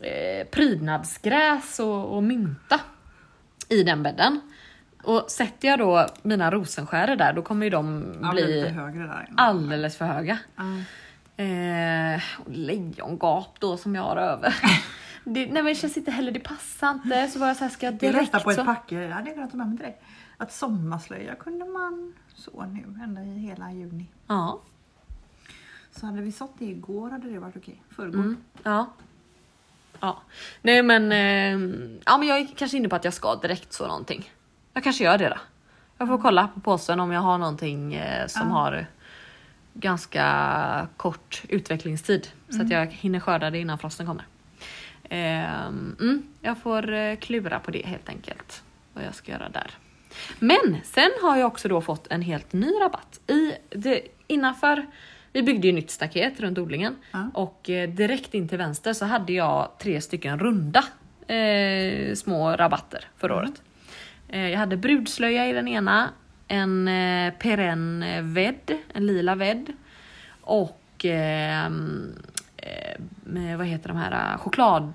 eh, 0.00 0.46
prydnadsgräs 0.46 1.80
och, 1.80 2.16
och 2.16 2.22
mynta 2.22 2.80
i 3.68 3.82
den 3.82 4.02
bädden. 4.02 4.40
Och 5.02 5.24
sätter 5.30 5.68
jag 5.68 5.78
då 5.78 6.06
mina 6.22 6.50
rosenskäror 6.50 7.16
där, 7.16 7.32
då 7.32 7.42
kommer 7.42 7.66
ju 7.66 7.70
de 7.70 8.14
Ja, 8.22 8.32
bli 8.32 8.74
alldeles 9.36 9.96
för 9.96 10.04
höga. 10.04 10.38
Eh, 11.36 12.22
och 12.38 12.50
lejongap 12.50 13.60
då 13.60 13.76
som 13.76 13.94
jag 13.94 14.02
har 14.02 14.16
över. 14.16 14.54
Det, 15.24 15.40
nej 15.40 15.52
men 15.52 15.64
det 15.64 15.74
känns 15.74 15.96
inte 15.96 16.10
heller, 16.10 16.32
det 16.32 16.40
passar 16.40 16.90
inte. 16.90 17.28
Så 17.28 17.38
var 17.38 17.46
jag 17.46 17.56
såhär, 17.56 17.70
ska 17.70 17.86
jag 17.86 17.92
Jag 17.92 18.00
direkt 18.00 18.32
läste 18.32 18.44
på 18.44 18.50
ett 18.50 18.64
packe, 18.64 18.94
jag 18.94 19.10
hade 19.10 19.30
kunnat 19.30 19.50
ta 19.50 19.56
med 19.56 19.68
mig 19.68 19.76
direkt, 19.78 20.02
att 20.36 20.52
sommarslöja 20.52 21.34
kunde 21.34 21.64
man 21.64 22.14
så 22.34 22.66
nu 22.66 23.00
ända 23.04 23.22
i 23.22 23.38
hela 23.38 23.72
juni. 23.72 24.06
Ja. 24.26 24.60
Så 25.90 26.06
hade 26.06 26.22
vi 26.22 26.32
sått 26.32 26.52
det 26.58 26.64
igår 26.64 27.10
hade 27.10 27.30
det 27.30 27.38
varit 27.38 27.56
okej. 27.56 27.82
Förrgår. 27.90 28.18
Mm, 28.18 28.36
ja. 28.62 28.86
Ja. 30.00 30.22
Nej 30.62 30.82
men, 30.82 31.12
eh, 31.12 31.78
ja 32.04 32.18
men 32.18 32.28
jag 32.28 32.38
är 32.38 32.46
kanske 32.56 32.76
inne 32.76 32.88
på 32.88 32.96
att 32.96 33.04
jag 33.04 33.14
ska 33.14 33.36
direkt 33.36 33.72
så 33.72 33.86
någonting. 33.86 34.30
Jag 34.78 34.84
kanske 34.84 35.04
gör 35.04 35.18
det 35.18 35.28
då. 35.28 35.36
Jag 35.98 36.08
får 36.08 36.18
kolla 36.18 36.48
på 36.54 36.60
påsen 36.60 37.00
om 37.00 37.12
jag 37.12 37.20
har 37.20 37.38
någonting 37.38 37.94
eh, 37.94 38.26
som 38.26 38.48
Ja. 38.48 38.54
har 38.54 38.86
ganska 39.74 40.88
kort 40.96 41.42
utvecklingstid. 41.48 42.28
Så 42.48 42.62
att 42.62 42.70
jag 42.70 42.86
hinner 42.86 43.20
skörda 43.20 43.50
det 43.50 43.58
innan 43.58 43.78
frosten 43.78 44.06
kommer. 44.06 44.24
Ehm, 45.08 45.96
mm, 46.00 46.22
jag 46.40 46.58
får 46.58 46.92
eh, 46.92 47.16
klura 47.16 47.58
på 47.60 47.70
det 47.70 47.86
helt 47.86 48.08
enkelt. 48.08 48.62
Vad 48.92 49.04
jag 49.04 49.14
ska 49.14 49.32
göra 49.32 49.48
där. 49.48 49.70
Men 50.38 50.76
sen 50.84 51.10
har 51.22 51.36
jag 51.36 51.46
också 51.46 51.68
då 51.68 51.80
fått 51.80 52.06
en 52.10 52.22
helt 52.22 52.52
ny 52.52 52.72
rabatt. 52.82 53.20
I 53.26 53.52
det, 53.70 54.00
innanför, 54.26 54.86
vi 55.32 55.42
byggde 55.42 55.66
ju 55.66 55.72
nytt 55.72 55.90
staket 55.90 56.40
runt 56.40 56.58
odlingen 56.58 56.96
Ja. 57.12 57.30
och 57.34 57.70
eh, 57.70 57.88
direkt 57.90 58.34
in 58.34 58.48
till 58.48 58.58
vänster 58.58 58.92
så 58.92 59.04
hade 59.04 59.32
jag 59.32 59.68
tre 59.78 60.00
stycken 60.00 60.38
runda 60.38 60.84
eh, 61.34 62.14
små 62.14 62.52
rabatter 62.56 63.04
förra 63.16 63.36
året. 63.36 63.62
Eh, 64.28 64.48
jag 64.48 64.58
hade 64.58 64.76
brudslöja 64.76 65.48
i 65.48 65.52
den 65.52 65.68
ena, 65.68 66.10
en 66.48 66.88
eh, 66.88 67.34
perenn 67.34 68.02
eh, 68.02 68.22
vädd, 68.22 68.78
en 68.94 69.06
lila 69.06 69.34
vädd 69.34 69.72
och 70.40 70.80
ehm, 71.04 72.12
eh, 72.56 73.56
vad 73.56 73.66
heter 73.66 73.88
de 73.88 73.96
här, 73.96 74.38
choklad... 74.38 74.94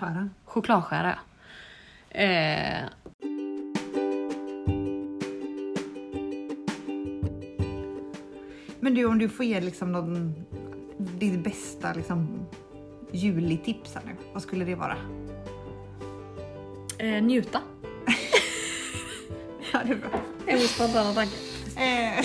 Skära. 0.00 0.28
chokladskära. 0.44 1.18
Eh, 2.10 2.84
Men 8.86 8.94
du 8.94 9.04
om 9.04 9.18
du 9.18 9.28
får 9.28 9.44
ge 9.44 9.60
liksom 9.60 9.92
någon, 9.92 10.34
ditt 10.98 11.44
bästa 11.44 11.92
liksom 11.92 12.46
julitips 13.12 13.94
här 13.94 14.02
nu. 14.06 14.12
Vad 14.32 14.42
skulle 14.42 14.64
det 14.64 14.74
vara? 14.74 14.96
Eh, 16.98 17.22
njuta. 17.22 17.60
Ja, 19.76 19.82
det 19.86 19.92
är 19.92 19.96
bra. 19.96 20.10
min 20.46 20.58
spontana 20.60 21.12
tanke. 21.14 21.36
Eh, 21.76 22.24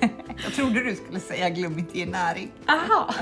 jag 0.44 0.52
trodde 0.52 0.84
du 0.84 0.94
skulle 0.96 1.20
säga 1.20 1.48
glöm 1.48 1.78
inte 1.78 1.98
ge 1.98 2.06
näring. 2.06 2.50
Aha. 2.68 3.14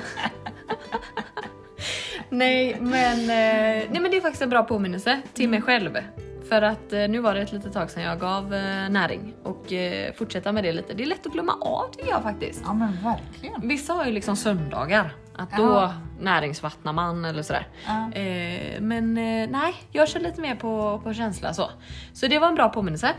nej, 2.30 2.76
men, 2.80 3.20
eh, 3.20 3.90
nej 3.90 4.00
men 4.00 4.10
det 4.10 4.16
är 4.16 4.20
faktiskt 4.20 4.42
en 4.42 4.50
bra 4.50 4.62
påminnelse 4.62 5.20
till 5.34 5.48
mig 5.48 5.62
själv. 5.62 5.96
För 6.48 6.62
att 6.62 6.92
eh, 6.92 7.08
nu 7.08 7.18
var 7.18 7.34
det 7.34 7.40
ett 7.42 7.52
litet 7.52 7.72
tag 7.72 7.90
sedan 7.90 8.02
jag 8.02 8.20
gav 8.20 8.54
eh, 8.54 8.88
näring 8.88 9.34
och 9.42 9.72
fortsätta 10.18 10.52
med 10.52 10.64
det 10.64 10.72
lite. 10.72 10.94
Det 10.94 11.02
är 11.02 11.06
lätt 11.06 11.26
att 11.26 11.32
glömma 11.32 11.52
av 11.60 11.90
tycker 11.92 12.10
jag 12.10 12.22
faktiskt. 12.22 12.62
Ja 12.64 12.74
men 12.74 12.98
verkligen. 13.04 13.68
Vissa 13.68 13.92
har 13.92 14.04
ju 14.06 14.12
liksom 14.12 14.36
söndagar, 14.36 15.14
att 15.36 15.56
då 15.56 15.62
Ja. 15.62 15.94
näringsvattnar 16.20 16.92
man 16.92 17.24
eller 17.24 17.42
sådär. 17.42 17.68
Ja. 17.86 18.10
Men 18.80 19.14
nej, 19.50 19.74
jag 19.92 20.08
kör 20.08 20.20
lite 20.20 20.40
mer 20.40 20.54
på, 20.54 21.00
på 21.04 21.14
känsla 21.14 21.54
så. 21.54 21.70
Så 22.12 22.26
det 22.26 22.38
var 22.38 22.48
en 22.48 22.54
bra 22.54 22.68
påminnelse. 22.68 23.14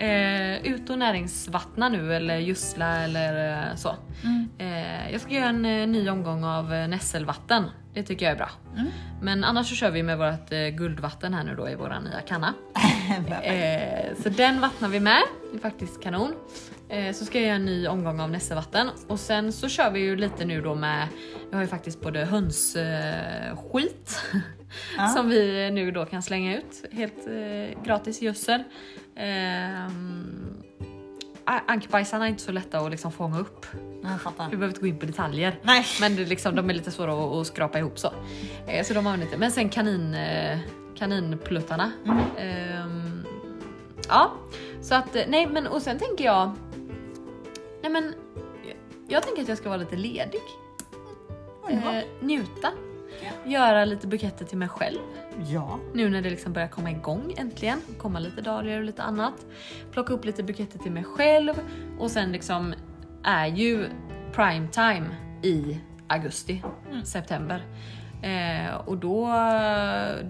Eh, 0.00 0.66
ut 0.66 0.90
och 0.90 0.98
näringsvattna 0.98 1.88
nu 1.88 2.14
eller 2.14 2.36
gödsla 2.36 3.04
eller 3.04 3.52
eh, 3.70 3.74
så. 3.76 3.96
Eh, 4.58 5.12
jag 5.12 5.20
ska 5.20 5.34
göra 5.34 5.48
en 5.48 5.64
eh, 5.64 5.86
ny 5.86 6.08
omgång 6.08 6.44
av 6.44 6.74
eh, 6.74 6.88
nässelvatten. 6.88 7.64
Det 7.94 8.02
tycker 8.02 8.26
jag 8.26 8.32
är 8.32 8.36
bra. 8.36 8.50
Men 9.22 9.44
annars 9.44 9.68
så 9.68 9.74
kör 9.74 9.90
vi 9.90 10.02
med 10.02 10.18
vårt 10.18 10.52
eh, 10.52 10.68
guldvatten 10.68 11.34
här 11.34 11.44
nu 11.44 11.54
då 11.54 11.68
i 11.68 11.74
våra 11.74 12.00
nya 12.00 12.20
kanna. 12.20 12.54
Så 14.22 14.28
den 14.28 14.60
vattnar 14.60 14.88
vi 14.88 15.00
med, 15.00 15.22
det 15.52 15.58
är 15.58 15.60
faktiskt 15.60 16.02
kanon. 16.02 16.34
Så 17.14 17.24
ska 17.24 17.38
jag 17.38 17.46
göra 17.46 17.56
en 17.56 17.64
ny 17.64 17.86
omgång 17.86 18.20
av 18.20 18.30
nässelvatten 18.30 18.88
och 19.08 19.20
sen 19.20 19.52
så 19.52 19.68
kör 19.68 19.90
vi 19.90 20.00
ju 20.00 20.16
lite 20.16 20.44
nu 20.44 20.60
då 20.60 20.74
med, 20.74 21.08
vi 21.50 21.56
har 21.56 21.62
ju 21.62 21.68
faktiskt 21.68 22.00
både 22.00 22.24
hönsskit 22.24 22.84
skit 23.72 24.20
som 25.14 25.28
vi 25.28 25.70
nu 25.70 25.90
då 25.90 26.04
kan 26.04 26.22
slänga 26.22 26.56
ut, 26.58 26.84
helt 26.92 27.26
gratis 27.84 28.22
gödsel. 28.22 28.62
Eh, 29.16 29.90
Ankbajsarna 31.66 32.24
är 32.24 32.28
inte 32.28 32.42
så 32.42 32.52
lätta 32.52 32.78
att 32.78 32.90
liksom 32.90 33.12
fånga 33.12 33.40
upp. 33.40 33.66
Jag 34.02 34.20
fattar. 34.20 34.44
Vi 34.44 34.56
behöver 34.56 34.68
inte 34.68 34.80
gå 34.80 34.86
in 34.86 34.98
på 34.98 35.06
detaljer. 35.06 35.58
Nej. 35.62 35.84
Men 36.00 36.16
det 36.16 36.24
liksom, 36.24 36.54
de 36.56 36.70
är 36.70 36.74
lite 36.74 36.90
svåra 36.90 37.12
att, 37.12 37.32
att 37.32 37.46
skrapa 37.46 37.78
ihop 37.78 37.98
så. 37.98 38.12
Eh, 38.66 38.84
så 38.84 38.94
de 38.94 39.06
har 39.06 39.16
vi 39.16 39.22
inte. 39.22 39.36
Men 39.36 39.50
sen 39.50 39.68
kanin, 39.68 40.14
eh, 40.14 40.58
kaninpluttarna. 40.96 41.92
Ehm, 42.38 43.24
ja, 44.08 44.32
så 44.82 44.94
att 44.94 45.16
eh, 45.16 45.22
nej 45.28 45.46
men 45.46 45.66
och 45.66 45.82
sen 45.82 45.98
tänker 45.98 46.24
jag. 46.24 46.52
Nej 47.82 47.92
men 47.92 48.14
jag, 49.08 49.22
tänker 49.22 49.42
att 49.42 49.48
jag 49.48 49.58
ska 49.58 49.68
vara 49.68 49.78
lite 49.78 49.96
ledig. 49.96 50.40
Eh, 51.70 52.02
njuta. 52.20 52.72
Göra 53.44 53.84
lite 53.84 54.06
buketter 54.06 54.44
till 54.44 54.58
mig 54.58 54.68
själv. 54.68 54.98
Ja. 55.46 55.78
Nu 55.94 56.08
när 56.08 56.22
det 56.22 56.30
liksom 56.30 56.52
börjar 56.52 56.68
komma 56.68 56.90
igång 56.90 57.34
äntligen. 57.36 57.80
Komma 57.98 58.18
lite 58.18 58.40
dahlior 58.40 58.78
och 58.78 58.84
lite 58.84 59.02
annat. 59.02 59.46
Plocka 59.92 60.12
upp 60.12 60.24
lite 60.24 60.42
buketter 60.42 60.78
till 60.78 60.92
mig 60.92 61.04
själv. 61.04 61.54
Och 61.98 62.10
sen 62.10 62.32
liksom 62.32 62.74
är 63.24 63.46
ju 63.46 63.86
prime 64.32 64.68
time 64.68 65.06
i 65.42 65.80
augusti, 66.06 66.62
september. 67.04 67.64
Eh, 68.22 68.74
och 68.74 68.96
då, 68.98 69.26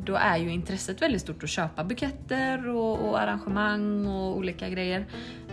då 0.05 0.15
är 0.15 0.37
ju 0.37 0.51
intresset 0.53 1.03
väldigt 1.03 1.21
stort 1.23 1.43
att 1.43 1.51
köpa 1.51 1.85
buketter 1.85 2.69
och, 2.69 3.09
och 3.09 3.21
arrangemang 3.21 4.07
och 4.07 4.37
olika 4.37 4.69
grejer. 4.69 5.07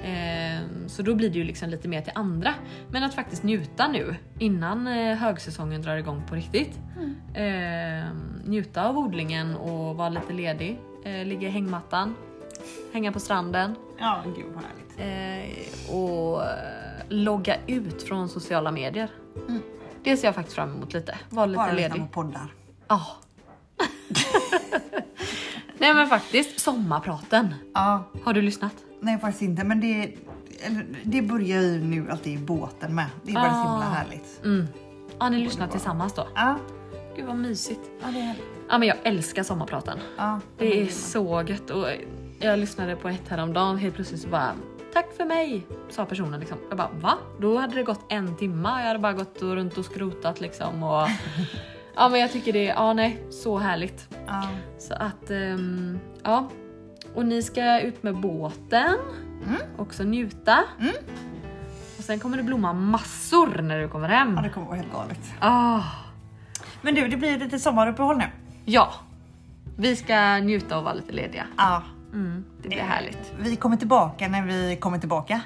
Eh, 0.04 0.62
så 0.88 1.02
då 1.02 1.15
blir 1.15 1.30
det 1.30 1.38
ju 1.38 1.43
liksom 1.43 1.69
lite 1.69 1.88
mer 1.88 2.02
till 2.02 2.12
andra. 2.15 2.54
Men 2.89 3.04
att 3.04 3.13
faktiskt 3.13 3.43
njuta 3.43 3.88
nu 3.88 4.15
innan 4.39 4.88
eh, 4.88 5.15
högsäsongen 5.17 5.82
drar 5.82 5.97
igång 5.97 6.21
på 6.30 6.36
riktigt. 6.36 6.80
Eh, 7.34 8.06
njuta 8.45 8.88
av 8.89 8.97
odlingen 8.97 9.56
och 9.56 9.95
vara 9.95 10.10
lite 10.10 10.34
ledig. 10.34 10.80
Eh, 11.06 11.26
ligga 11.26 11.47
i 11.47 11.52
hängmattan, 11.52 12.15
hänga 12.93 13.12
på 13.12 13.19
stranden 13.19 13.76
Ja, 14.00 14.23
gud 14.36 14.45
vad 14.54 14.63
härligt. 14.63 15.00
eh, 15.89 15.95
och 15.95 16.41
logga 17.10 17.56
ut 17.67 18.04
från 18.04 18.30
sociala 18.30 18.71
medier. 18.71 19.10
Det 20.12 20.17
ser 20.17 20.28
jag 20.28 20.36
faktiskt 20.36 20.56
fram 20.56 20.76
emot 20.76 20.93
lite. 20.93 21.17
Vara 21.30 21.46
lite 21.46 21.58
Bara 21.58 21.72
ledig. 21.72 22.02
på 22.02 22.08
poddar. 22.08 22.54
Ja. 22.88 23.02
Nej 25.78 25.93
men 25.93 26.08
faktiskt, 26.08 26.60
sommarpraten. 26.60 27.56
Ja, 27.74 28.04
Har 28.24 28.34
du 28.34 28.41
lyssnat? 28.41 28.74
nej 29.00 29.20
faktiskt 29.20 29.41
inte. 29.41 29.63
Men 29.63 29.82
det, 29.82 30.13
det 31.04 31.22
börjar 31.22 31.62
ju 31.62 31.84
nu 31.84 32.12
alltid 32.12 32.34
i 32.34 32.38
båten 32.38 32.96
med. 32.96 33.06
Det 33.24 33.32
är 33.32 33.36
bara 33.36 33.50
så 33.50 33.56
himla 33.72 33.86
Ah. 33.86 33.93
härligt. 33.93 34.41
Mm. 34.43 34.67
Ja, 35.20 35.30
ni 35.30 35.38
lyssnar 35.43 35.67
tillsammans 35.67 36.13
då. 36.13 36.28
Ja, 36.36 36.58
Gud 37.15 37.26
vad 37.26 37.36
mysigt. 37.36 37.80
ja 38.02 38.08
det 38.12 38.20
är 38.20 38.24
härligt. 38.24 38.43
Ja 38.70 38.78
men 38.78 38.88
jag 38.88 38.98
älskar 39.04 39.43
sommarpraten. 39.43 40.00
Ja, 40.17 40.39
Det 40.58 40.82
är 40.82 40.88
så 40.88 41.43
gött 41.48 41.70
och 41.70 41.88
jag 42.39 42.60
lyssnade 42.60 42.96
på 42.96 43.10
ett 43.10 43.28
häromdagen 43.30 43.78
helt 43.78 43.96
plötsligt 43.96 44.22
så 44.22 44.28
bara 44.28 44.52
Tack 44.98 45.18
för 45.18 45.26
mig, 45.26 45.68
sa 45.90 46.06
personen 46.06 46.40
liksom. 46.40 46.58
Jag 46.70 46.78
bara 46.78 46.90
va? 47.02 47.18
Då 47.40 47.58
hade 47.58 47.76
det 47.76 47.84
gått 47.84 48.06
en 48.10 48.36
timma. 48.36 48.82
Jag 48.82 48.88
hade 48.88 49.00
bara 49.00 49.14
gått 49.14 49.42
och 49.42 49.56
runt 49.56 49.78
och 49.78 49.86
skrotat 49.86 50.42
liksom 50.42 50.84
och 50.84 51.08
Ja 51.96 52.10
men 52.10 52.20
jag 52.20 52.32
tycker 52.32 52.54
det 52.54 52.68
är, 52.68 52.74
ja 52.74 52.94
nej, 52.94 53.24
så 53.30 53.58
härligt. 53.58 54.08
Ja. 54.28 54.48
Så 54.80 54.94
att, 54.94 55.30
ehm, 55.30 56.00
ja. 56.24 56.50
Och 57.16 57.26
ni 57.26 57.44
ska 57.44 57.82
ut 57.82 58.04
med 58.04 58.16
båten, 58.20 58.98
också 59.78 60.04
njuta. 60.04 60.64
Och 61.98 62.04
sen 62.04 62.20
kommer 62.20 62.38
det 62.38 62.44
blomma 62.44 62.74
massor 62.74 63.62
när 63.62 63.80
du 63.80 63.88
kommer 63.90 64.10
hem. 64.10 64.34
ja, 64.36 64.42
det 64.42 64.50
kommer 64.50 64.68
vara 64.68 64.78
helt 64.78 64.94
galet. 64.94 65.20
Ah, 65.40 65.84
Men 66.82 66.96
du, 66.96 67.08
det 67.08 67.18
blir 67.18 67.40
lite 67.40 67.60
sommaruppehåll 67.60 68.18
nu. 68.18 68.26
ja, 68.66 68.94
vi 69.78 69.96
ska 69.96 70.38
njuta 70.38 70.78
och 70.78 70.84
vara 70.84 70.94
lite 70.94 71.14
lediga. 71.14 71.48
Ja. 71.58 71.84
Mm, 72.17 72.43
det 72.62 72.69
blir 72.69 72.80
härligt. 72.80 73.34
Vi 73.39 73.56
kommer 73.56 73.77
tillbaka 73.77 74.27
när 74.27 74.45
vi 74.45 74.75
kommer 74.75 74.99
tillbaka. 74.99 75.41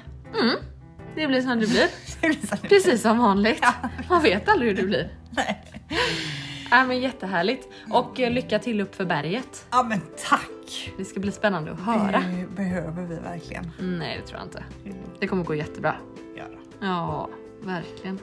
Det 1.14 1.26
blir 1.26 1.40
som 1.40 1.60
det 1.60 1.66
blir. 1.66 1.88
Det 2.20 2.68
Precis 2.68 3.02
som 3.02 3.18
vanligt. 3.18 3.64
Man 4.08 4.22
vet 4.22 4.48
aldrig 4.48 4.70
hur 4.70 4.76
det 4.76 4.86
blir. 4.86 5.12
Nej. 5.30 5.64
Ja, 6.70 6.84
men 6.84 7.00
jättehärligt. 7.00 7.68
Och 7.90 8.20
eh, 8.20 8.30
lycka 8.30 8.58
till 8.58 8.80
upp 8.80 8.94
för 8.94 9.04
berget. 9.04 9.66
Ja 9.70 9.82
men 9.82 10.00
tack! 10.28 10.92
Det 10.98 11.04
ska 11.04 11.20
bli 11.20 11.32
spännande 11.32 11.72
att 11.72 11.80
höra. 11.80 12.24
Det 12.36 12.56
behöver 12.56 13.02
vi 13.02 13.14
verkligen 13.14 13.70
Mm, 13.78 13.98
Nej, 13.98 14.18
det 14.20 14.26
tror 14.26 14.38
jag 14.38 14.46
inte. 14.46 14.64
Det 15.20 15.26
kommer 15.26 15.44
gå 15.44 15.54
jättebra. 15.54 15.94
Ja, 16.80 17.28
verkligen. 17.62 18.18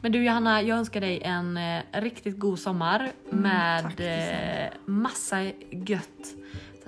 Men 0.00 0.12
du 0.12 0.24
Johanna, 0.24 0.62
jag 0.62 0.78
önskar 0.78 1.00
dig 1.00 1.22
en 1.22 1.56
eh, 1.56 1.82
riktigt 1.92 2.38
god 2.38 2.58
sommar 2.58 3.10
med 3.30 3.82
tack 3.82 4.00
eh, 4.00 4.68
massa 4.86 5.42
gött 5.70 6.34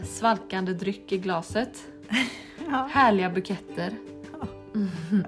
svalkande 0.05 0.73
dryck 0.73 1.13
i 1.13 1.19
glaset. 1.19 1.87
Ja. 2.71 2.89
Härliga 2.93 3.31
buketter. 3.31 3.93
Mm. 4.75 4.89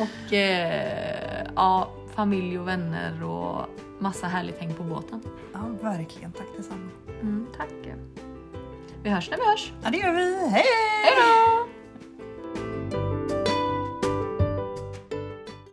Och 0.00 0.32
eh, 0.32 1.46
ja, 1.56 1.90
familj 2.14 2.58
och 2.58 2.68
vänner 2.68 3.24
och 3.24 3.66
massa 3.98 4.26
härligt 4.26 4.58
häng 4.58 4.74
på 4.74 4.82
båten. 4.82 5.20
ja, 5.52 5.60
verkligen. 5.82 6.32
Tack 6.32 6.46
detsamma. 6.56 6.90
Mm, 7.20 7.46
tack. 7.56 7.68
Vi 9.02 9.10
hörs 9.10 9.30
när 9.30 9.36
vi 9.38 9.44
hörs. 9.46 9.72
Ja, 9.84 9.90
det 9.90 9.98
gör 9.98 10.12
vi. 10.12 10.48
Hej! 10.50 10.64
Hej 11.04 11.12
då! 11.16 11.66